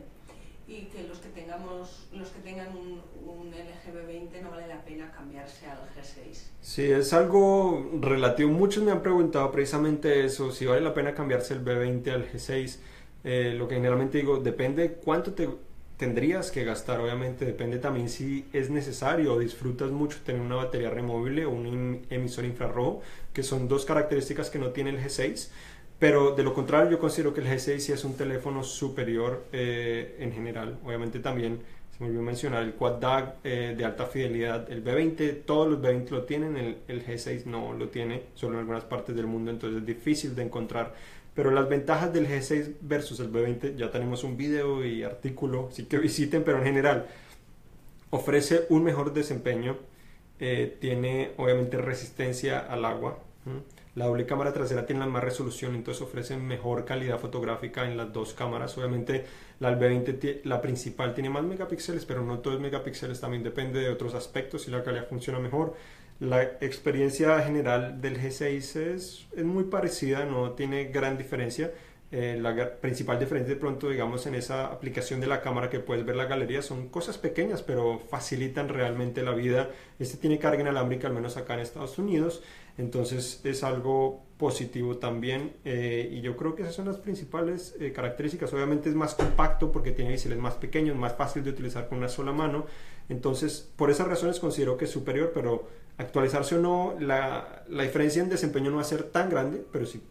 y 0.69 0.83
que 0.83 1.07
los 1.07 1.17
que 1.17 1.29
tengamos 1.29 2.07
los 2.13 2.29
que 2.29 2.41
tengan 2.41 2.67
un, 2.69 3.01
un 3.25 3.49
LG 3.49 4.05
20 4.07 4.41
no 4.43 4.51
vale 4.51 4.67
la 4.67 4.85
pena 4.85 5.11
cambiarse 5.11 5.65
al 5.65 5.79
G6. 5.79 6.43
Sí, 6.61 6.83
es 6.83 7.11
algo 7.11 7.89
relativo. 7.99 8.51
Muchos 8.51 8.83
me 8.83 8.91
han 8.91 9.01
preguntado 9.01 9.51
precisamente 9.51 10.23
eso, 10.23 10.51
si 10.51 10.67
vale 10.67 10.81
la 10.81 10.93
pena 10.93 11.15
cambiarse 11.15 11.55
el 11.55 11.65
B20 11.65 12.11
al 12.11 12.31
G6. 12.31 12.77
Eh, 13.23 13.55
lo 13.57 13.67
que 13.67 13.75
generalmente 13.75 14.19
digo, 14.19 14.37
depende 14.37 14.93
cuánto 14.93 15.33
te 15.33 15.49
tendrías 15.97 16.51
que 16.51 16.63
gastar, 16.63 17.01
obviamente 17.01 17.45
depende 17.45 17.77
también 17.77 18.07
si 18.07 18.45
es 18.53 18.69
necesario 18.69 19.33
o 19.33 19.39
disfrutas 19.39 19.91
mucho 19.91 20.19
tener 20.23 20.41
una 20.41 20.55
batería 20.55 20.89
removible 20.89 21.45
o 21.45 21.49
un 21.49 22.05
emisor 22.09 22.45
infrarrojo, 22.45 23.01
que 23.33 23.43
son 23.43 23.67
dos 23.67 23.83
características 23.85 24.49
que 24.49 24.59
no 24.59 24.69
tiene 24.69 24.91
el 24.91 24.99
G6. 24.99 25.49
Pero 25.99 26.33
de 26.33 26.43
lo 26.43 26.53
contrario, 26.53 26.91
yo 26.91 26.99
considero 26.99 27.33
que 27.33 27.41
el 27.41 27.47
G6 27.47 27.79
sí 27.79 27.91
es 27.91 28.03
un 28.05 28.15
teléfono 28.15 28.63
superior 28.63 29.43
eh, 29.51 30.15
en 30.19 30.31
general. 30.31 30.79
Obviamente 30.85 31.19
también 31.19 31.59
se 31.91 32.01
me 32.01 32.07
olvidó 32.07 32.23
mencionar 32.23 32.63
el 32.63 32.73
Quad 32.73 32.99
DAG 32.99 33.35
eh, 33.43 33.75
de 33.77 33.85
alta 33.85 34.05
fidelidad. 34.05 34.71
El 34.71 34.83
B20, 34.83 35.43
todos 35.45 35.67
los 35.67 35.81
B20 35.81 36.09
lo 36.09 36.23
tienen, 36.23 36.55
el, 36.55 36.77
el 36.87 37.05
G6 37.05 37.45
no 37.45 37.73
lo 37.73 37.89
tiene, 37.89 38.23
solo 38.33 38.53
en 38.53 38.59
algunas 38.61 38.85
partes 38.85 39.13
del 39.13 39.27
mundo, 39.27 39.51
entonces 39.51 39.81
es 39.81 39.85
difícil 39.85 40.35
de 40.35 40.43
encontrar 40.43 40.93
pero 41.39 41.51
las 41.51 41.69
ventajas 41.69 42.11
del 42.11 42.27
G6 42.27 42.75
versus 42.81 43.21
el 43.21 43.31
B20, 43.31 43.77
ya 43.77 43.89
tenemos 43.91 44.25
un 44.25 44.35
video 44.35 44.83
y 44.85 45.03
artículo, 45.03 45.69
así 45.71 45.85
que 45.85 45.97
visiten, 45.99 46.43
pero 46.43 46.57
en 46.57 46.65
general 46.65 47.07
ofrece 48.09 48.65
un 48.67 48.83
mejor 48.83 49.13
desempeño, 49.13 49.77
eh, 50.39 50.77
tiene 50.81 51.31
obviamente 51.37 51.77
resistencia 51.77 52.59
al 52.59 52.83
agua. 52.83 53.19
La 53.99 54.05
doble 54.05 54.25
cámara 54.25 54.53
trasera 54.53 54.85
tiene 54.85 55.01
la 55.01 55.07
más 55.07 55.21
resolución, 55.21 55.75
entonces 55.75 56.01
ofrece 56.01 56.37
mejor 56.37 56.85
calidad 56.85 57.19
fotográfica 57.19 57.83
en 57.83 57.97
las 57.97 58.13
dos 58.13 58.33
cámaras. 58.33 58.77
Obviamente 58.77 59.25
la 59.59 59.77
B20, 59.77 60.39
la 60.45 60.61
principal, 60.61 61.13
tiene 61.13 61.29
más 61.29 61.43
megapíxeles, 61.43 62.05
pero 62.05 62.23
no 62.23 62.39
todos 62.39 62.61
megapíxeles, 62.61 63.19
también 63.19 63.43
depende 63.43 63.81
de 63.81 63.89
otros 63.89 64.13
aspectos 64.13 64.69
y 64.69 64.71
la 64.71 64.85
calidad 64.85 65.09
funciona 65.09 65.39
mejor. 65.39 65.75
La 66.21 66.41
experiencia 66.41 67.41
general 67.41 67.99
del 67.99 68.17
G6 68.21 68.77
es, 68.77 69.27
es 69.35 69.43
muy 69.43 69.65
parecida, 69.65 70.23
no 70.23 70.51
tiene 70.51 70.85
gran 70.85 71.17
diferencia. 71.17 71.73
Eh, 72.11 72.39
la 72.41 72.79
principal 72.81 73.19
diferencia 73.19 73.53
de 73.53 73.59
pronto, 73.59 73.87
digamos, 73.87 74.25
en 74.25 74.33
esa 74.33 74.65
aplicación 74.65 75.19
de 75.19 75.27
la 75.27 75.41
cámara 75.41 75.69
que 75.69 75.79
puedes 75.79 76.03
ver 76.05 76.15
la 76.15 76.25
galería 76.25 76.63
son 76.63 76.89
cosas 76.89 77.19
pequeñas, 77.19 77.61
pero 77.61 77.99
facilitan 77.99 78.67
realmente 78.67 79.21
la 79.21 79.31
vida. 79.33 79.69
Este 79.99 80.17
tiene 80.17 80.39
carga 80.39 80.61
inalámbrica, 80.61 81.07
al 81.07 81.13
menos 81.13 81.37
acá 81.37 81.53
en 81.53 81.59
Estados 81.59 81.99
Unidos, 81.99 82.41
entonces 82.79 83.41
es 83.43 83.63
algo 83.63 84.23
positivo 84.37 84.97
también. 84.97 85.53
Eh, 85.65 86.09
y 86.11 86.21
yo 86.21 86.35
creo 86.35 86.55
que 86.55 86.63
esas 86.63 86.73
son 86.73 86.87
las 86.87 86.97
principales 86.97 87.75
eh, 87.79 87.91
características. 87.91 88.51
Obviamente 88.53 88.89
es 88.89 88.95
más 88.95 89.13
compacto 89.13 89.71
porque 89.71 89.91
tiene 89.91 90.11
biseles 90.11 90.39
más 90.39 90.55
pequeños, 90.55 90.97
más 90.97 91.15
fácil 91.15 91.43
de 91.43 91.51
utilizar 91.51 91.87
con 91.87 91.99
una 91.99 92.07
sola 92.07 92.31
mano. 92.31 92.65
Entonces, 93.07 93.69
por 93.75 93.91
esas 93.91 94.07
razones 94.07 94.39
considero 94.39 94.77
que 94.77 94.85
es 94.85 94.91
superior, 94.91 95.31
pero 95.33 95.67
actualizarse 95.97 96.55
o 96.55 96.59
no, 96.59 96.95
la, 96.99 97.65
la, 97.67 97.83
diferencia 97.83 98.23
en 98.23 98.29
desempeño 98.29 98.71
no 98.71 98.77
va 98.77 98.83
a 98.83 98.85
ser 98.85 99.03
tan 99.03 99.29
grande, 99.29 99.63
pero 99.71 99.85
si 99.85 100.01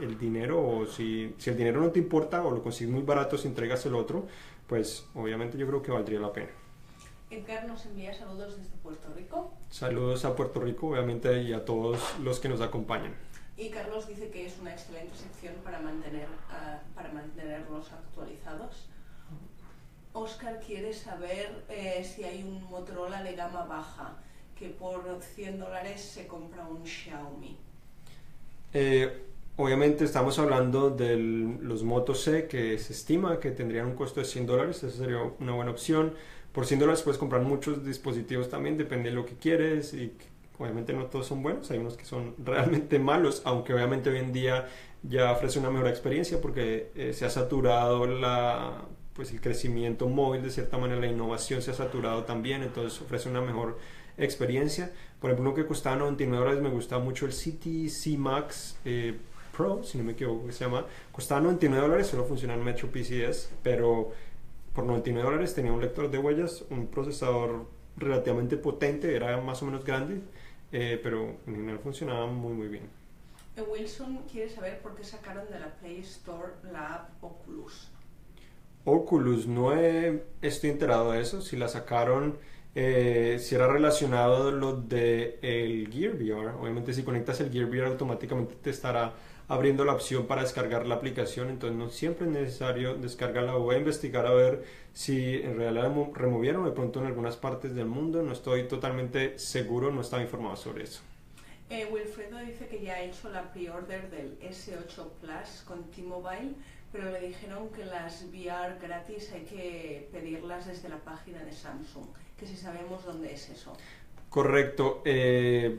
el 0.00 0.18
dinero 0.18 0.60
o 0.66 0.86
si, 0.86 1.34
si 1.38 1.50
el 1.50 1.56
dinero 1.56 1.80
no 1.80 1.90
te 1.90 1.98
importa 1.98 2.44
o 2.44 2.50
lo 2.50 2.62
consigues 2.62 2.92
muy 2.92 3.02
barato 3.02 3.36
si 3.36 3.48
entregas 3.48 3.84
el 3.86 3.94
otro, 3.94 4.26
pues 4.66 5.06
obviamente 5.14 5.56
yo 5.58 5.66
creo 5.66 5.82
que 5.82 5.90
valdría 5.90 6.20
la 6.20 6.32
pena. 6.32 6.50
Edgar 7.30 7.66
nos 7.66 7.84
envía 7.84 8.14
saludos 8.14 8.56
desde 8.56 8.76
Puerto 8.82 9.12
Rico. 9.14 9.52
Saludos 9.70 10.24
a 10.24 10.34
Puerto 10.34 10.60
Rico, 10.60 10.88
obviamente, 10.88 11.42
y 11.42 11.52
a 11.52 11.64
todos 11.64 12.00
los 12.20 12.40
que 12.40 12.48
nos 12.48 12.60
acompañan. 12.60 13.14
Y 13.56 13.70
Carlos 13.70 14.06
dice 14.08 14.30
que 14.30 14.46
es 14.46 14.58
una 14.60 14.72
excelente 14.72 15.14
sección 15.16 15.54
para, 15.64 15.80
mantener, 15.80 16.26
uh, 16.26 16.94
para 16.94 17.12
mantenerlos 17.12 17.92
actualizados. 17.92 18.88
Oscar 20.14 20.60
quiere 20.60 20.94
saber 20.94 21.64
eh, 21.68 22.02
si 22.04 22.24
hay 22.24 22.42
un 22.42 22.62
Motorola 22.70 23.22
de 23.22 23.34
gama 23.36 23.64
baja 23.64 24.16
que 24.58 24.68
por 24.68 25.20
100 25.20 25.60
dólares 25.60 26.00
se 26.00 26.26
compra 26.26 26.66
un 26.66 26.84
Xiaomi? 26.84 27.56
Eh, 28.72 29.27
obviamente 29.58 30.04
estamos 30.04 30.38
hablando 30.38 30.88
de 30.88 31.16
los 31.16 31.82
Moto 31.82 32.14
C 32.14 32.46
que 32.46 32.78
se 32.78 32.92
estima 32.92 33.40
que 33.40 33.50
tendrían 33.50 33.86
un 33.86 33.94
costo 33.94 34.20
de 34.20 34.26
100 34.26 34.46
dólares, 34.46 34.84
esa 34.84 34.96
sería 34.96 35.18
una 35.40 35.52
buena 35.52 35.72
opción. 35.72 36.14
Por 36.52 36.64
100 36.64 36.80
dólares 36.80 37.02
puedes 37.02 37.18
comprar 37.18 37.42
muchos 37.42 37.84
dispositivos 37.84 38.48
también, 38.48 38.78
depende 38.78 39.10
de 39.10 39.16
lo 39.16 39.26
que 39.26 39.34
quieres 39.34 39.92
y 39.94 40.12
obviamente 40.58 40.92
no 40.92 41.06
todos 41.06 41.26
son 41.26 41.42
buenos, 41.42 41.70
hay 41.72 41.78
unos 41.78 41.96
que 41.96 42.04
son 42.04 42.34
realmente 42.44 43.00
malos, 43.00 43.42
aunque 43.44 43.74
obviamente 43.74 44.10
hoy 44.10 44.18
en 44.18 44.32
día 44.32 44.68
ya 45.02 45.32
ofrece 45.32 45.58
una 45.58 45.70
mejor 45.70 45.88
experiencia 45.88 46.40
porque 46.40 46.92
eh, 46.94 47.12
se 47.12 47.24
ha 47.24 47.30
saturado 47.30 48.06
la 48.06 48.84
pues 49.14 49.32
el 49.32 49.40
crecimiento 49.40 50.08
móvil 50.08 50.44
de 50.44 50.50
cierta 50.50 50.78
manera, 50.78 51.00
la 51.00 51.08
innovación 51.08 51.60
se 51.62 51.72
ha 51.72 51.74
saturado 51.74 52.22
también, 52.22 52.62
entonces 52.62 53.00
ofrece 53.00 53.28
una 53.28 53.40
mejor 53.40 53.76
experiencia. 54.16 54.92
Por 55.20 55.30
ejemplo, 55.30 55.50
uno 55.50 55.56
que 55.56 55.66
costaba 55.66 55.96
99 55.96 56.38
dólares, 56.38 56.62
me 56.62 56.70
gustaba 56.70 57.02
mucho 57.02 57.26
el 57.26 57.32
City 57.32 57.90
C-Max 57.90 58.78
eh, 58.84 59.18
Pro, 59.58 59.82
si 59.82 59.98
no 59.98 60.04
me 60.04 60.12
equivoco, 60.12 60.50
se 60.52 60.64
llama. 60.64 60.86
Costaba 61.10 61.40
99 61.40 61.84
dólares, 61.84 62.06
solo 62.06 62.24
funciona 62.24 62.54
en 62.54 62.62
Metro 62.62 62.88
PCS, 62.92 63.50
pero 63.60 64.12
por 64.72 64.84
99 64.84 65.28
dólares 65.28 65.52
tenía 65.52 65.72
un 65.72 65.80
lector 65.80 66.08
de 66.08 66.16
huellas, 66.16 66.64
un 66.70 66.86
procesador 66.86 67.66
relativamente 67.96 68.56
potente, 68.56 69.16
era 69.16 69.36
más 69.40 69.60
o 69.62 69.66
menos 69.66 69.84
grande, 69.84 70.20
eh, 70.70 71.00
pero 71.02 71.38
en 71.48 71.56
general 71.56 71.80
funcionaba 71.80 72.26
muy 72.26 72.52
muy 72.52 72.68
bien. 72.68 72.84
Eh, 73.56 73.62
Wilson 73.62 74.20
quiere 74.30 74.48
saber 74.48 74.78
por 74.78 74.94
qué 74.94 75.02
sacaron 75.02 75.50
de 75.50 75.58
la 75.58 75.74
Play 75.74 75.98
Store 76.02 76.52
la 76.70 76.94
app 76.94 77.24
Oculus. 77.24 77.90
Oculus, 78.84 79.48
no 79.48 79.74
he, 79.74 80.22
estoy 80.40 80.70
enterado 80.70 81.10
de 81.10 81.20
eso, 81.20 81.42
si 81.42 81.56
la 81.56 81.66
sacaron 81.66 82.38
eh, 82.80 83.40
si 83.40 83.56
era 83.56 83.66
relacionado 83.66 84.52
lo 84.52 84.76
de 84.76 85.40
el 85.42 85.88
Gear 85.92 86.14
VR. 86.14 86.50
Obviamente 86.60 86.92
si 86.92 87.02
conectas 87.02 87.40
el 87.40 87.50
Gear 87.50 87.64
VR 87.64 87.86
automáticamente 87.86 88.54
te 88.54 88.70
estará 88.70 89.14
abriendo 89.48 89.84
la 89.84 89.94
opción 89.94 90.28
para 90.28 90.42
descargar 90.42 90.86
la 90.86 90.94
aplicación, 90.94 91.48
entonces 91.50 91.76
no 91.76 91.90
siempre 91.90 92.26
es 92.26 92.32
necesario 92.32 92.94
descargarla. 92.94 93.54
Voy 93.54 93.74
a 93.74 93.78
investigar 93.78 94.26
a 94.26 94.30
ver 94.30 94.62
si 94.92 95.42
en 95.42 95.56
realidad 95.56 95.92
removieron 96.14 96.66
de 96.66 96.70
pronto 96.70 97.00
en 97.00 97.06
algunas 97.06 97.36
partes 97.36 97.74
del 97.74 97.86
mundo, 97.86 98.22
no 98.22 98.32
estoy 98.32 98.68
totalmente 98.68 99.36
seguro, 99.40 99.90
no 99.90 100.02
estaba 100.02 100.22
informado 100.22 100.54
sobre 100.54 100.84
eso. 100.84 101.00
Eh, 101.70 101.88
Wilfredo 101.90 102.38
dice 102.38 102.68
que 102.68 102.80
ya 102.80 102.94
ha 102.94 103.02
hecho 103.02 103.28
la 103.28 103.52
pre-order 103.52 104.08
del 104.08 104.38
S8 104.38 105.08
Plus 105.20 105.64
con 105.66 105.82
T-Mobile, 105.90 106.54
pero 106.92 107.10
le 107.10 107.20
dijeron 107.22 107.70
que 107.70 107.84
las 107.84 108.22
VR 108.22 108.78
gratis 108.80 109.32
hay 109.32 109.42
que 109.42 110.08
pedirlas 110.12 110.68
desde 110.68 110.88
la 110.88 110.98
página 110.98 111.42
de 111.42 111.52
Samsung, 111.52 112.06
que 112.38 112.46
si 112.46 112.56
sabemos 112.56 113.04
dónde 113.04 113.32
es 113.32 113.50
eso. 113.50 113.76
Correcto. 114.30 115.02
Eh, 115.04 115.78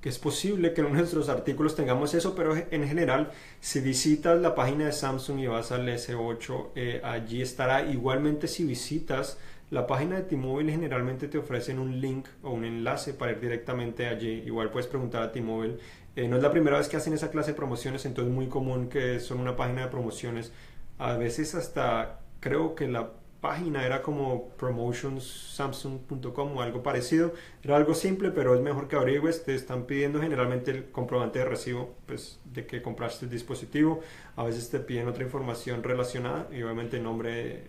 que 0.00 0.08
es 0.10 0.18
posible 0.18 0.74
que 0.74 0.82
en 0.82 0.92
nuestros 0.92 1.30
artículos 1.30 1.74
tengamos 1.74 2.12
eso, 2.12 2.34
pero 2.34 2.54
en 2.54 2.86
general, 2.86 3.30
si 3.60 3.80
visitas 3.80 4.38
la 4.38 4.54
página 4.54 4.84
de 4.84 4.92
Samsung 4.92 5.38
y 5.38 5.46
vas 5.46 5.72
al 5.72 5.88
S8, 5.88 6.72
eh, 6.74 7.00
allí 7.02 7.40
estará. 7.40 7.86
Igualmente, 7.86 8.46
si 8.46 8.64
visitas 8.64 9.38
la 9.70 9.86
página 9.86 10.16
de 10.16 10.22
T-Mobile, 10.24 10.72
generalmente 10.72 11.26
te 11.26 11.38
ofrecen 11.38 11.78
un 11.78 12.02
link 12.02 12.28
o 12.42 12.50
un 12.50 12.66
enlace 12.66 13.14
para 13.14 13.32
ir 13.32 13.40
directamente 13.40 14.06
allí. 14.06 14.42
Igual 14.44 14.70
puedes 14.70 14.88
preguntar 14.88 15.22
a 15.22 15.32
T-Mobile. 15.32 15.78
Eh, 16.16 16.28
no 16.28 16.36
es 16.36 16.42
la 16.42 16.50
primera 16.50 16.76
vez 16.76 16.88
que 16.88 16.98
hacen 16.98 17.14
esa 17.14 17.30
clase 17.30 17.52
de 17.52 17.56
promociones, 17.56 18.04
entonces 18.04 18.30
es 18.30 18.34
muy 18.36 18.48
común 18.48 18.90
que 18.90 19.20
son 19.20 19.40
una 19.40 19.56
página 19.56 19.82
de 19.82 19.88
promociones. 19.88 20.52
A 20.98 21.16
veces 21.16 21.54
hasta 21.54 22.20
creo 22.40 22.74
que 22.74 22.88
la 22.88 23.10
página 23.44 23.84
era 23.84 24.00
como 24.00 24.48
promotionssamsung.com 24.56 26.56
o 26.56 26.62
algo 26.62 26.82
parecido. 26.82 27.34
Era 27.62 27.76
algo 27.76 27.94
simple, 27.94 28.30
pero 28.30 28.54
es 28.54 28.62
mejor 28.62 28.88
que 28.88 28.96
averigües. 28.96 29.44
Te 29.44 29.54
están 29.54 29.84
pidiendo 29.84 30.18
generalmente 30.18 30.70
el 30.70 30.90
comprobante 30.90 31.40
de 31.40 31.44
recibo 31.44 31.94
pues, 32.06 32.40
de 32.46 32.66
que 32.66 32.80
compraste 32.80 33.26
el 33.26 33.30
dispositivo. 33.30 34.00
A 34.36 34.44
veces 34.44 34.70
te 34.70 34.80
piden 34.80 35.08
otra 35.08 35.24
información 35.24 35.82
relacionada 35.82 36.48
y 36.50 36.62
obviamente 36.62 36.98
nombre, 36.98 37.64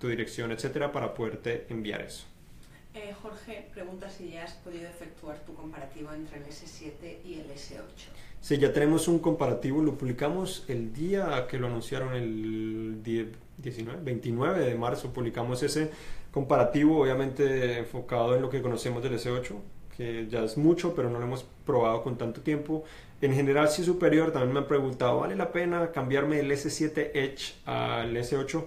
tu 0.00 0.08
dirección, 0.08 0.50
etcétera, 0.50 0.90
para 0.90 1.14
poderte 1.14 1.66
enviar 1.68 2.00
eso. 2.00 2.26
Eh, 2.94 3.12
Jorge 3.20 3.66
pregunta 3.74 4.08
si 4.08 4.30
ya 4.30 4.44
has 4.44 4.52
podido 4.52 4.86
efectuar 4.86 5.40
tu 5.40 5.52
comparativo 5.54 6.12
entre 6.12 6.38
el 6.38 6.44
S7 6.44 7.16
y 7.24 7.40
el 7.40 7.50
S8. 7.50 7.82
Sí, 8.40 8.56
ya 8.58 8.72
tenemos 8.72 9.08
un 9.08 9.18
comparativo, 9.18 9.82
lo 9.82 9.98
publicamos 9.98 10.64
el 10.68 10.92
día 10.92 11.48
que 11.48 11.58
lo 11.58 11.66
anunciaron, 11.66 12.14
el 12.14 13.02
19, 13.02 14.00
29 14.00 14.60
de 14.60 14.74
marzo, 14.76 15.12
publicamos 15.12 15.60
ese 15.64 15.90
comparativo, 16.30 17.02
obviamente 17.02 17.78
enfocado 17.78 18.36
en 18.36 18.42
lo 18.42 18.48
que 18.48 18.62
conocemos 18.62 19.02
del 19.02 19.14
S8, 19.14 19.56
que 19.96 20.28
ya 20.28 20.44
es 20.44 20.56
mucho, 20.56 20.94
pero 20.94 21.10
no 21.10 21.18
lo 21.18 21.24
hemos 21.24 21.44
probado 21.66 22.00
con 22.04 22.16
tanto 22.16 22.42
tiempo. 22.42 22.84
En 23.20 23.34
general, 23.34 23.70
si 23.70 23.82
es 23.82 23.86
superior, 23.86 24.30
también 24.30 24.52
me 24.52 24.60
han 24.60 24.68
preguntado, 24.68 25.18
¿vale 25.18 25.34
la 25.34 25.50
pena 25.50 25.90
cambiarme 25.90 26.36
del 26.36 26.52
S7 26.52 27.10
Edge 27.12 27.54
al 27.64 28.16
S8? 28.16 28.64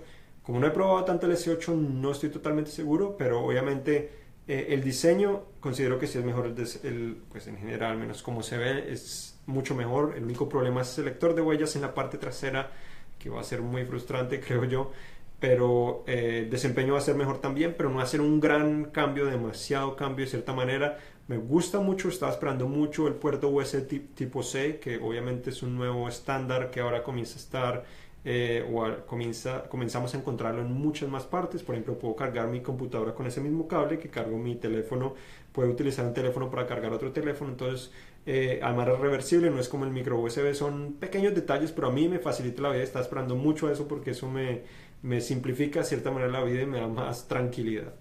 Como 0.48 0.62
no 0.62 0.68
he 0.68 0.72
probado 0.72 1.04
tanto 1.04 1.26
el 1.26 1.34
S8, 1.34 1.76
no 1.76 2.10
estoy 2.10 2.30
totalmente 2.30 2.72
seguro, 2.72 3.18
pero 3.18 3.44
obviamente 3.44 4.10
eh, 4.48 4.68
el 4.70 4.82
diseño 4.82 5.44
considero 5.60 6.00
que 6.00 6.08
sí 6.08 6.20
es 6.20 6.24
mejor, 6.24 6.46
el, 6.46 7.18
pues 7.30 7.48
en 7.48 7.58
general, 7.58 7.92
al 7.92 7.98
menos 7.98 8.24
como 8.24 8.42
se 8.42 8.58
ve, 8.58 8.90
es 8.90 9.38
mucho 9.46 9.76
mejor. 9.76 10.14
El 10.16 10.24
único 10.24 10.48
problema 10.48 10.84
es 10.84 10.98
el 11.00 11.04
lector 11.04 11.36
de 11.36 11.42
huellas 11.42 11.76
en 11.76 11.82
la 11.82 11.94
parte 11.94 12.18
trasera, 12.18 12.72
que 13.20 13.30
va 13.30 13.42
a 13.42 13.44
ser 13.44 13.62
muy 13.62 13.84
frustrante, 13.84 14.40
creo 14.48 14.64
yo. 14.64 14.94
Pero 15.42 16.06
eh, 16.08 16.44
el 16.46 16.50
desempeño 16.50 16.94
va 16.94 17.00
a 17.00 17.02
ser 17.02 17.16
mejor 17.16 17.42
también, 17.42 17.76
pero 17.78 17.90
no 17.90 17.98
va 17.98 18.04
a 18.04 18.08
ser 18.08 18.22
un 18.22 18.40
gran 18.40 18.86
cambio, 18.86 19.26
demasiado 19.26 19.98
cambio 19.98 20.24
de 20.24 20.32
cierta 20.32 20.54
manera. 20.54 20.98
Me 21.28 21.36
gusta 21.36 21.82
mucho, 21.82 22.08
estaba 22.08 22.32
esperando 22.32 22.70
mucho 22.70 23.06
el 23.10 23.16
puerto 23.16 23.50
USB 23.50 24.16
tipo 24.16 24.42
C, 24.44 24.80
que 24.80 24.96
obviamente 24.96 25.50
es 25.50 25.62
un 25.62 25.76
nuevo 25.76 26.08
estándar 26.08 26.72
que 26.72 26.80
ahora 26.80 27.04
comienza 27.04 27.36
a 27.36 27.40
estar 27.40 28.07
eh, 28.30 28.62
o 28.70 29.06
comienza, 29.06 29.70
comenzamos 29.70 30.14
a 30.14 30.18
encontrarlo 30.18 30.62
en 30.62 30.74
muchas 30.74 31.08
más 31.08 31.24
partes. 31.24 31.64
Por 31.64 31.76
ejemplo, 31.76 31.98
puedo 31.98 32.14
cargar 32.14 32.50
mi 32.50 32.60
computadora 32.60 33.14
con 33.14 33.26
ese 33.26 33.40
mismo 33.40 33.70
cable 33.70 34.00
que 34.00 34.10
cargo 34.10 34.38
mi 34.38 34.56
teléfono. 34.56 35.14
Puedo 35.54 35.70
utilizar 35.70 36.06
un 36.06 36.14
teléfono 36.14 36.50
para 36.50 36.68
cargar 36.68 36.92
otro 36.92 37.14
teléfono. 37.14 37.52
Entonces, 37.52 37.90
eh, 38.26 38.60
además 38.62 38.90
es 38.90 39.00
reversible, 39.00 39.50
no 39.50 39.62
es 39.62 39.70
como 39.70 39.86
el 39.86 39.92
micro 39.92 40.20
USB. 40.20 40.54
Son 40.54 40.98
pequeños 41.00 41.34
detalles, 41.36 41.72
pero 41.72 41.88
a 41.88 41.92
mí 41.92 42.10
me 42.10 42.20
facilita 42.20 42.64
la 42.64 42.72
vida. 42.72 42.84
Estaba 42.84 43.06
esperando 43.06 43.38
mucho 43.38 43.72
eso 43.72 43.88
porque 43.88 44.12
eso 44.12 44.30
me, 44.30 44.64
me 45.04 45.22
simplifica 45.22 45.80
de 45.80 45.86
cierta 45.86 46.12
manera 46.12 46.30
la 46.30 46.44
vida 46.44 46.64
y 46.64 46.66
me 46.66 46.82
da 46.82 46.88
más 46.88 47.30
tranquilidad. 47.30 47.94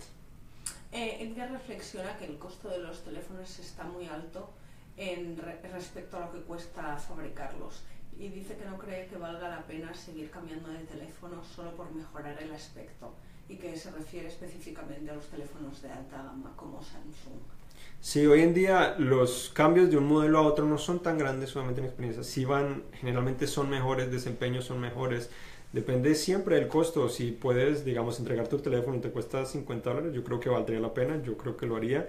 Eh, 0.91 1.19
Edgar 1.21 1.53
reflexiona 1.53 2.17
que 2.17 2.25
el 2.25 2.37
costo 2.39 2.69
de 2.69 2.81
los 2.81 3.05
teléfonos 3.05 3.61
está 3.61 3.85
muy 3.85 4.07
alto 4.07 4.51
en 4.97 5.37
respecto 5.73 6.17
a 6.17 6.21
lo 6.21 6.33
que 6.33 6.41
cuesta 6.41 6.97
fabricarlos 6.97 7.85
y 8.19 8.29
dice 8.29 8.57
que 8.57 8.65
no 8.65 8.79
cree 8.79 9.07
que 9.07 9.17
valga 9.17 9.49
la 9.49 9.63
pena 9.67 9.93
seguir 9.95 10.31
cambiando 10.31 10.69
de 10.69 10.79
teléfono 10.85 11.43
solo 11.45 11.73
por 11.77 11.93
mejorar 11.93 12.43
el 12.43 12.53
aspecto 12.53 13.13
y 13.49 13.57
que 13.57 13.77
se 13.77 13.91
refiere 13.91 14.29
específicamente 14.29 15.11
a 15.11 15.15
los 15.15 15.27
teléfonos 15.27 15.83
de 15.83 15.91
alta 15.91 16.17
gama 16.17 16.53
como 16.57 16.83
Samsung. 16.83 17.41
Sí, 18.01 18.27
hoy 18.27 18.43
en 18.43 18.55
día 18.55 18.95
los 18.99 19.51
cambios 19.53 19.91
de 19.91 19.97
un 19.97 20.07
modelo 20.07 20.39
a 20.39 20.43
otro 20.43 20.67
no 20.67 20.79
son 20.79 21.03
tan 21.03 21.19
grandes 21.19 21.51
solamente 21.51 21.81
en 21.81 21.87
experiencia. 21.87 22.23
Si 22.23 22.45
van, 22.45 22.85
generalmente 23.01 23.47
son 23.47 23.69
mejores, 23.69 24.11
desempeños 24.11 24.65
son 24.65 24.81
mejores. 24.81 25.31
Depende 25.73 26.15
siempre 26.15 26.57
del 26.57 26.69
costo. 26.69 27.09
Si 27.09 27.33
puedes, 27.33 27.85
digamos, 27.85 28.19
entregar 28.19 28.49
tu 28.49 28.59
teléfono 28.59 28.97
y 28.97 29.01
te 29.01 29.11
cuesta 29.11 29.45
50 29.45 29.91
dólares, 29.91 30.15
yo 30.15 30.25
creo 30.25 30.41
que 30.41 30.49
valdría 30.49 30.81
la 30.81 30.95
pena, 30.95 31.21
yo 31.23 31.37
creo 31.37 31.57
que 31.57 31.67
lo 31.67 31.77
haría. 31.77 32.07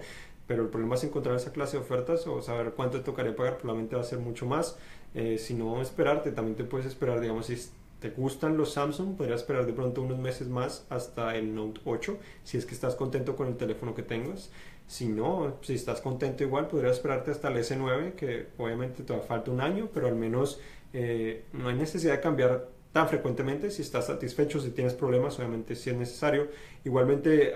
Pero 0.48 0.62
el 0.64 0.68
problema 0.70 0.96
es 0.96 1.04
encontrar 1.04 1.36
esa 1.36 1.52
clase 1.52 1.76
de 1.76 1.84
ofertas 1.84 2.26
o 2.26 2.42
saber 2.42 2.72
cuánto 2.72 2.98
te 2.98 3.04
tocaría 3.04 3.36
pagar, 3.36 3.58
probablemente 3.58 3.94
va 3.94 4.02
a 4.02 4.04
ser 4.04 4.18
mucho 4.18 4.46
más. 4.46 4.76
Eh, 5.14 5.38
si 5.38 5.54
no 5.54 5.80
esperarte, 5.80 6.32
también 6.32 6.56
te 6.56 6.64
puedes 6.64 6.86
esperar, 6.86 7.20
digamos, 7.20 7.46
si 7.46 7.56
te 8.00 8.10
gustan 8.10 8.56
los 8.56 8.72
Samsung, 8.72 9.16
podrías 9.16 9.40
esperar 9.40 9.66
de 9.66 9.72
pronto 9.72 10.02
unos 10.02 10.18
meses 10.18 10.48
más 10.48 10.86
hasta 10.88 11.36
el 11.36 11.54
Note 11.54 11.80
8, 11.84 12.16
si 12.44 12.56
es 12.56 12.64
que 12.64 12.74
estás 12.74 12.94
contento 12.94 13.36
con 13.36 13.48
el 13.48 13.56
teléfono 13.56 13.94
que 13.94 14.02
tengas. 14.02 14.50
Si 14.86 15.06
no, 15.06 15.56
si 15.60 15.74
estás 15.74 16.00
contento 16.00 16.44
igual, 16.44 16.66
podrías 16.68 16.96
esperarte 16.96 17.30
hasta 17.30 17.48
el 17.48 17.58
S9, 17.58 18.14
que 18.14 18.46
obviamente 18.56 19.02
te 19.02 19.18
falta 19.18 19.50
un 19.50 19.60
año, 19.60 19.90
pero 19.92 20.06
al 20.06 20.14
menos 20.14 20.60
eh, 20.94 21.44
no 21.52 21.68
hay 21.68 21.74
necesidad 21.74 22.14
de 22.14 22.20
cambiar 22.20 22.68
tan 22.98 23.08
frecuentemente. 23.08 23.70
Si 23.70 23.82
estás 23.82 24.06
satisfecho, 24.06 24.58
si 24.58 24.70
tienes 24.70 24.92
problemas, 24.92 25.38
obviamente 25.38 25.76
si 25.76 25.88
es 25.90 25.96
necesario. 25.96 26.48
Igualmente, 26.84 27.52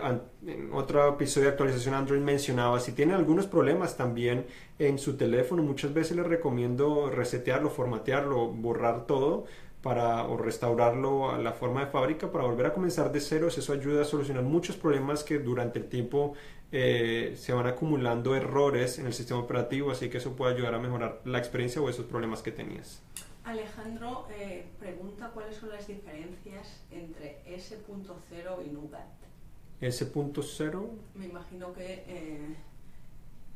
en 0.47 0.73
otro 0.73 1.09
episodio 1.09 1.49
de 1.49 1.53
actualización 1.55 1.97
Android 1.97 2.21
mencionaba, 2.21 2.79
si 2.79 2.93
tiene 2.93 3.15
algunos 3.15 3.49
problemas 3.49 3.97
también 3.97 4.47
en 4.79 5.01
su 5.01 5.17
teléfono, 5.17 5.65
muchas 5.65 5.93
veces 5.93 6.17
les 6.17 6.29
recomiendo 6.29 7.11
resetearlo, 7.11 7.71
formatearlo, 7.71 8.53
borrar 8.53 9.05
todo 9.05 9.47
para 9.83 10.29
o 10.29 10.37
restaurarlo 10.37 11.33
a 11.33 11.39
la 11.39 11.51
forma 11.51 11.87
de 11.87 11.91
fábrica 11.91 12.31
para 12.31 12.45
volver 12.45 12.67
a 12.67 12.73
comenzar 12.73 13.11
de 13.11 13.19
ceros. 13.19 13.59
Eso 13.59 13.73
ayuda 13.73 14.03
a 14.03 14.05
solucionar 14.05 14.45
muchos 14.45 14.77
problemas 14.77 15.25
que 15.25 15.41
durante 15.41 15.81
el 15.81 15.87
tiempo 15.87 16.35
eh, 16.71 17.33
se 17.35 17.53
van 17.53 17.67
acumulando 17.67 18.37
errores 18.37 19.01
en 19.01 19.07
el 19.07 19.13
sistema 19.13 19.41
operativo, 19.41 19.91
así 19.91 20.09
que 20.09 20.19
eso 20.19 20.37
puede 20.37 20.55
ayudar 20.55 20.77
a 20.77 20.79
mejorar 20.79 21.21
la 21.25 21.39
experiencia 21.39 21.83
o 21.83 21.89
esos 21.89 22.07
problemas 22.07 22.43
que 22.43 22.53
tenías. 22.53 23.03
Alejandro 23.45 24.27
eh, 24.31 24.67
pregunta 24.79 25.31
cuáles 25.35 25.57
son 25.57 25.71
las 25.71 25.87
diferencias 25.87 26.81
entre 26.91 27.41
S.0 27.47 28.67
y 28.67 28.71
Nougat. 28.71 29.03
S.0. 29.81 30.89
Me 31.15 31.27
imagino 31.27 31.73
que... 31.73 32.05
Eh... 32.07 32.57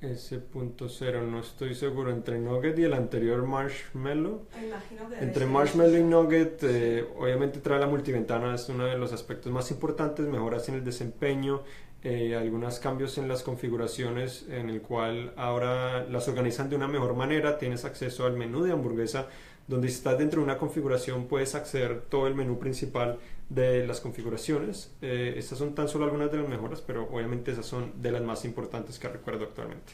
S.0, 0.03 1.22
no 1.22 1.40
estoy 1.40 1.75
seguro, 1.75 2.11
entre 2.11 2.38
Nugget 2.38 2.79
y 2.79 2.85
el 2.85 2.92
anterior 2.92 3.46
Marshmallow. 3.46 4.42
Imagino 4.62 5.09
que 5.09 5.18
entre 5.20 5.46
Marshmallow 5.46 5.96
y 5.96 6.03
Nugget, 6.03 6.62
eh, 6.64 7.09
obviamente 7.16 7.61
trae 7.61 7.81
la 7.81 7.87
multiventana, 7.87 8.55
es 8.55 8.68
uno 8.68 8.85
de 8.85 8.99
los 8.99 9.12
aspectos 9.12 9.51
más 9.51 9.70
importantes, 9.70 10.27
mejoras 10.27 10.68
en 10.68 10.75
el 10.75 10.85
desempeño, 10.85 11.62
eh, 12.03 12.37
algunos 12.37 12.79
cambios 12.79 13.16
en 13.16 13.27
las 13.27 13.42
configuraciones 13.42 14.44
en 14.51 14.68
el 14.68 14.83
cual 14.83 15.33
ahora 15.37 16.05
las 16.05 16.29
organizan 16.29 16.68
de 16.68 16.77
una 16.77 16.88
mejor 16.88 17.14
manera, 17.14 17.57
tienes 17.57 17.87
acceso 17.87 18.27
al 18.27 18.37
menú 18.37 18.64
de 18.64 18.72
hamburguesa 18.72 19.29
donde 19.68 19.88
si 19.88 19.94
estás 19.94 20.18
dentro 20.18 20.40
de 20.40 20.44
una 20.44 20.59
configuración 20.59 21.26
puedes 21.26 21.55
acceder 21.55 22.02
todo 22.02 22.26
el 22.26 22.35
menú 22.35 22.59
principal 22.59 23.18
de 23.48 23.87
las 23.87 24.00
configuraciones. 24.00 24.92
Eh, 25.02 25.35
estas 25.37 25.59
son 25.59 25.74
tan 25.74 25.88
solo 25.88 26.05
algunas 26.05 26.31
de 26.31 26.38
las 26.38 26.48
mejoras, 26.48 26.81
pero 26.81 27.09
obviamente 27.11 27.52
esas 27.52 27.66
son 27.66 28.00
de 28.00 28.12
las 28.12 28.22
más 28.22 28.44
importantes 28.44 28.98
que 28.98 29.09
recuerdo 29.09 29.44
actualmente. 29.44 29.92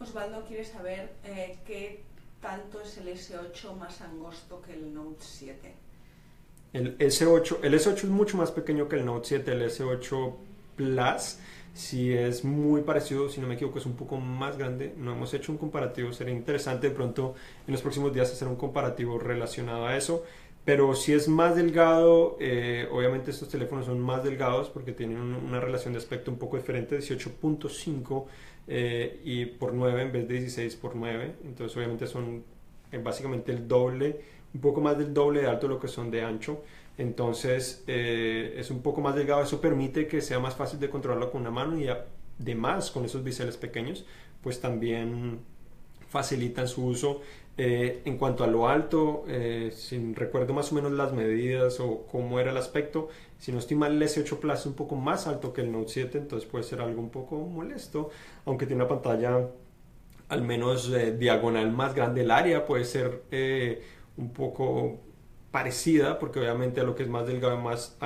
Osvaldo 0.00 0.44
quiere 0.44 0.64
saber 0.64 1.12
eh, 1.24 1.58
qué 1.66 2.02
tanto 2.40 2.80
es 2.80 2.98
el 2.98 3.08
S8 3.08 3.74
más 3.76 4.00
angosto 4.00 4.60
que 4.60 4.74
el 4.74 4.92
Note 4.92 5.16
7. 5.20 5.74
El 6.72 6.98
S8, 6.98 7.58
el 7.62 7.74
S8 7.74 7.96
es 7.96 8.04
mucho 8.04 8.36
más 8.36 8.50
pequeño 8.50 8.88
que 8.88 8.96
el 8.96 9.06
Note 9.06 9.28
7, 9.28 9.52
el 9.52 9.62
S8 9.70 10.34
Plus 10.76 11.38
si 11.74 12.12
es 12.12 12.44
muy 12.44 12.82
parecido, 12.82 13.28
si 13.28 13.40
no 13.40 13.48
me 13.48 13.54
equivoco, 13.54 13.78
es 13.78 13.86
un 13.86 13.96
poco 13.96 14.16
más 14.16 14.56
grande. 14.56 14.94
No 14.96 15.12
hemos 15.12 15.34
hecho 15.34 15.50
un 15.50 15.58
comparativo, 15.58 16.12
sería 16.12 16.32
interesante 16.32 16.88
de 16.88 16.94
pronto 16.94 17.34
en 17.66 17.72
los 17.72 17.82
próximos 17.82 18.14
días 18.14 18.32
hacer 18.32 18.46
un 18.46 18.56
comparativo 18.56 19.18
relacionado 19.18 19.84
a 19.84 19.96
eso. 19.96 20.24
Pero 20.64 20.94
si 20.94 21.12
es 21.12 21.28
más 21.28 21.56
delgado, 21.56 22.38
eh, 22.40 22.88
obviamente 22.90 23.32
estos 23.32 23.48
teléfonos 23.48 23.86
son 23.86 24.00
más 24.00 24.24
delgados 24.24 24.70
porque 24.70 24.92
tienen 24.92 25.18
una 25.18 25.60
relación 25.60 25.92
de 25.92 25.98
aspecto 25.98 26.30
un 26.30 26.38
poco 26.38 26.56
diferente, 26.56 26.96
18.5 26.98 28.24
eh, 28.68 29.20
y 29.24 29.44
por 29.44 29.74
9 29.74 30.02
en 30.02 30.12
vez 30.12 30.28
de 30.28 30.34
16 30.34 30.76
por 30.76 30.96
9. 30.96 31.34
Entonces 31.44 31.76
obviamente 31.76 32.06
son 32.06 32.44
eh, 32.92 32.98
básicamente 32.98 33.52
el 33.52 33.68
doble, 33.68 34.20
un 34.54 34.60
poco 34.60 34.80
más 34.80 34.96
del 34.96 35.12
doble 35.12 35.42
de 35.42 35.48
alto 35.48 35.66
de 35.66 35.74
lo 35.74 35.80
que 35.80 35.88
son 35.88 36.10
de 36.10 36.22
ancho. 36.22 36.62
Entonces 36.96 37.82
eh, 37.86 38.54
es 38.56 38.70
un 38.70 38.82
poco 38.82 39.00
más 39.00 39.14
delgado, 39.14 39.42
eso 39.42 39.60
permite 39.60 40.06
que 40.06 40.20
sea 40.20 40.38
más 40.38 40.54
fácil 40.54 40.78
de 40.78 40.90
controlarlo 40.90 41.30
con 41.30 41.40
una 41.40 41.50
mano 41.50 41.78
y 41.78 41.88
además 42.40 42.90
con 42.90 43.04
esos 43.04 43.24
biseles 43.24 43.56
pequeños, 43.56 44.04
pues 44.42 44.60
también 44.60 45.40
facilitan 46.08 46.68
su 46.68 46.86
uso. 46.86 47.20
Eh, 47.56 48.02
en 48.04 48.18
cuanto 48.18 48.42
a 48.42 48.48
lo 48.48 48.68
alto, 48.68 49.24
eh, 49.28 49.72
si 49.74 50.12
recuerdo 50.14 50.52
más 50.54 50.72
o 50.72 50.74
menos 50.74 50.90
las 50.92 51.12
medidas 51.12 51.78
o 51.78 52.04
cómo 52.10 52.40
era 52.40 52.50
el 52.50 52.56
aspecto, 52.56 53.08
si 53.38 53.52
no 53.52 53.58
estoy 53.58 53.76
mal, 53.76 53.92
el 53.92 54.02
S8 54.02 54.38
Plus 54.38 54.60
es 54.60 54.66
un 54.66 54.74
poco 54.74 54.96
más 54.96 55.26
alto 55.28 55.52
que 55.52 55.60
el 55.60 55.70
Note 55.70 55.88
7, 55.88 56.18
entonces 56.18 56.48
puede 56.48 56.64
ser 56.64 56.80
algo 56.80 57.00
un 57.00 57.10
poco 57.10 57.36
molesto, 57.38 58.10
aunque 58.44 58.66
tiene 58.66 58.82
una 58.82 58.88
pantalla 58.88 59.48
al 60.28 60.42
menos 60.42 60.92
diagonal 61.18 61.70
más 61.70 61.94
grande, 61.94 62.22
el 62.22 62.30
área 62.32 62.66
puede 62.66 62.84
ser 62.84 63.22
un 64.16 64.32
poco 64.32 64.98
parecida, 65.54 66.18
porque 66.18 66.40
obviamente 66.40 66.80
a 66.80 66.82
lo 66.82 66.96
que 66.96 67.04
es 67.04 67.08
más 67.08 67.28
delgado 67.28 67.54
y 67.54 67.62
más 67.62 67.96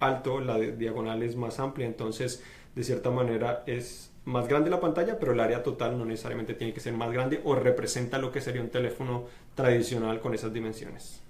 alto, 0.00 0.38
la 0.38 0.58
diagonal 0.58 1.22
es 1.22 1.34
más 1.34 1.58
amplia, 1.58 1.86
entonces 1.86 2.44
de 2.74 2.84
cierta 2.84 3.10
manera 3.10 3.62
es 3.64 4.12
más 4.26 4.46
grande 4.46 4.68
la 4.68 4.80
pantalla, 4.80 5.18
pero 5.18 5.32
el 5.32 5.40
área 5.40 5.62
total 5.62 5.96
no 5.96 6.04
necesariamente 6.04 6.52
tiene 6.52 6.74
que 6.74 6.80
ser 6.80 6.92
más 6.92 7.10
grande 7.10 7.40
o 7.42 7.54
representa 7.54 8.18
lo 8.18 8.30
que 8.30 8.42
sería 8.42 8.60
un 8.60 8.68
teléfono 8.68 9.24
tradicional 9.54 10.20
con 10.20 10.34
esas 10.34 10.52
dimensiones. 10.52 11.22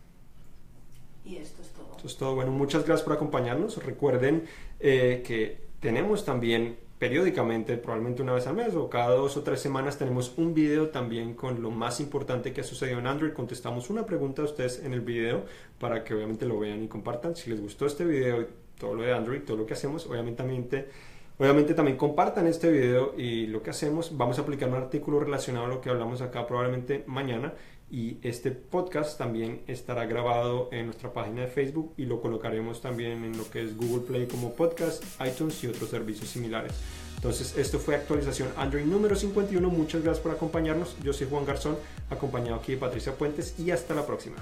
Y 1.24 1.36
esto 1.36 1.62
es 1.62 1.68
todo. 1.68 1.92
Esto 1.92 2.06
es 2.08 2.16
todo. 2.16 2.34
Bueno, 2.34 2.50
muchas 2.50 2.84
gracias 2.84 3.04
por 3.04 3.12
acompañarnos. 3.12 3.80
Recuerden 3.84 4.46
eh, 4.80 5.22
que 5.24 5.68
tenemos 5.78 6.24
también 6.24 6.78
periódicamente, 7.00 7.78
probablemente 7.78 8.20
una 8.20 8.34
vez 8.34 8.46
al 8.46 8.54
mes 8.54 8.74
o 8.74 8.90
cada 8.90 9.14
dos 9.14 9.34
o 9.38 9.42
tres 9.42 9.58
semanas 9.58 9.96
tenemos 9.96 10.34
un 10.36 10.52
video 10.52 10.90
también 10.90 11.32
con 11.32 11.62
lo 11.62 11.70
más 11.70 11.98
importante 11.98 12.52
que 12.52 12.60
ha 12.60 12.64
sucedido 12.64 12.98
en 12.98 13.06
Android. 13.06 13.32
Contestamos 13.32 13.88
una 13.88 14.04
pregunta 14.04 14.42
a 14.42 14.44
ustedes 14.44 14.84
en 14.84 14.92
el 14.92 15.00
video 15.00 15.46
para 15.78 16.04
que 16.04 16.12
obviamente 16.12 16.44
lo 16.44 16.60
vean 16.60 16.82
y 16.84 16.88
compartan. 16.88 17.34
Si 17.34 17.48
les 17.48 17.58
gustó 17.58 17.86
este 17.86 18.04
video 18.04 18.42
y 18.42 18.46
todo 18.78 18.94
lo 18.94 19.02
de 19.02 19.14
Android, 19.14 19.40
todo 19.40 19.56
lo 19.56 19.66
que 19.66 19.72
hacemos, 19.72 20.06
obviamente 20.06 20.42
obviamente 21.38 21.72
también 21.72 21.96
compartan 21.96 22.46
este 22.46 22.70
video 22.70 23.14
y 23.16 23.46
lo 23.46 23.62
que 23.62 23.70
hacemos. 23.70 24.14
Vamos 24.18 24.38
a 24.38 24.42
aplicar 24.42 24.68
un 24.68 24.74
artículo 24.74 25.20
relacionado 25.20 25.64
a 25.64 25.68
lo 25.70 25.80
que 25.80 25.88
hablamos 25.88 26.20
acá 26.20 26.46
probablemente 26.46 27.02
mañana 27.06 27.54
y 27.90 28.18
este 28.22 28.50
podcast 28.52 29.18
también 29.18 29.62
estará 29.66 30.06
grabado 30.06 30.68
en 30.72 30.86
nuestra 30.86 31.12
página 31.12 31.42
de 31.42 31.48
Facebook 31.48 31.92
y 31.96 32.04
lo 32.04 32.20
colocaremos 32.20 32.80
también 32.80 33.24
en 33.24 33.36
lo 33.36 33.50
que 33.50 33.62
es 33.62 33.76
Google 33.76 34.06
Play 34.06 34.26
como 34.26 34.54
podcast, 34.54 35.02
iTunes 35.26 35.62
y 35.64 35.66
otros 35.66 35.90
servicios 35.90 36.28
similares. 36.28 36.72
Entonces, 37.16 37.56
esto 37.58 37.78
fue 37.78 37.96
actualización 37.96 38.48
Android 38.56 38.84
número 38.84 39.14
51. 39.14 39.68
Muchas 39.68 40.02
gracias 40.02 40.22
por 40.22 40.32
acompañarnos. 40.32 40.96
Yo 41.02 41.12
soy 41.12 41.26
Juan 41.28 41.44
Garzón, 41.44 41.76
acompañado 42.08 42.56
aquí 42.56 42.72
de 42.72 42.78
Patricia 42.78 43.14
Puentes 43.14 43.58
y 43.58 43.70
hasta 43.72 43.94
la 43.94 44.06
próxima. 44.06 44.36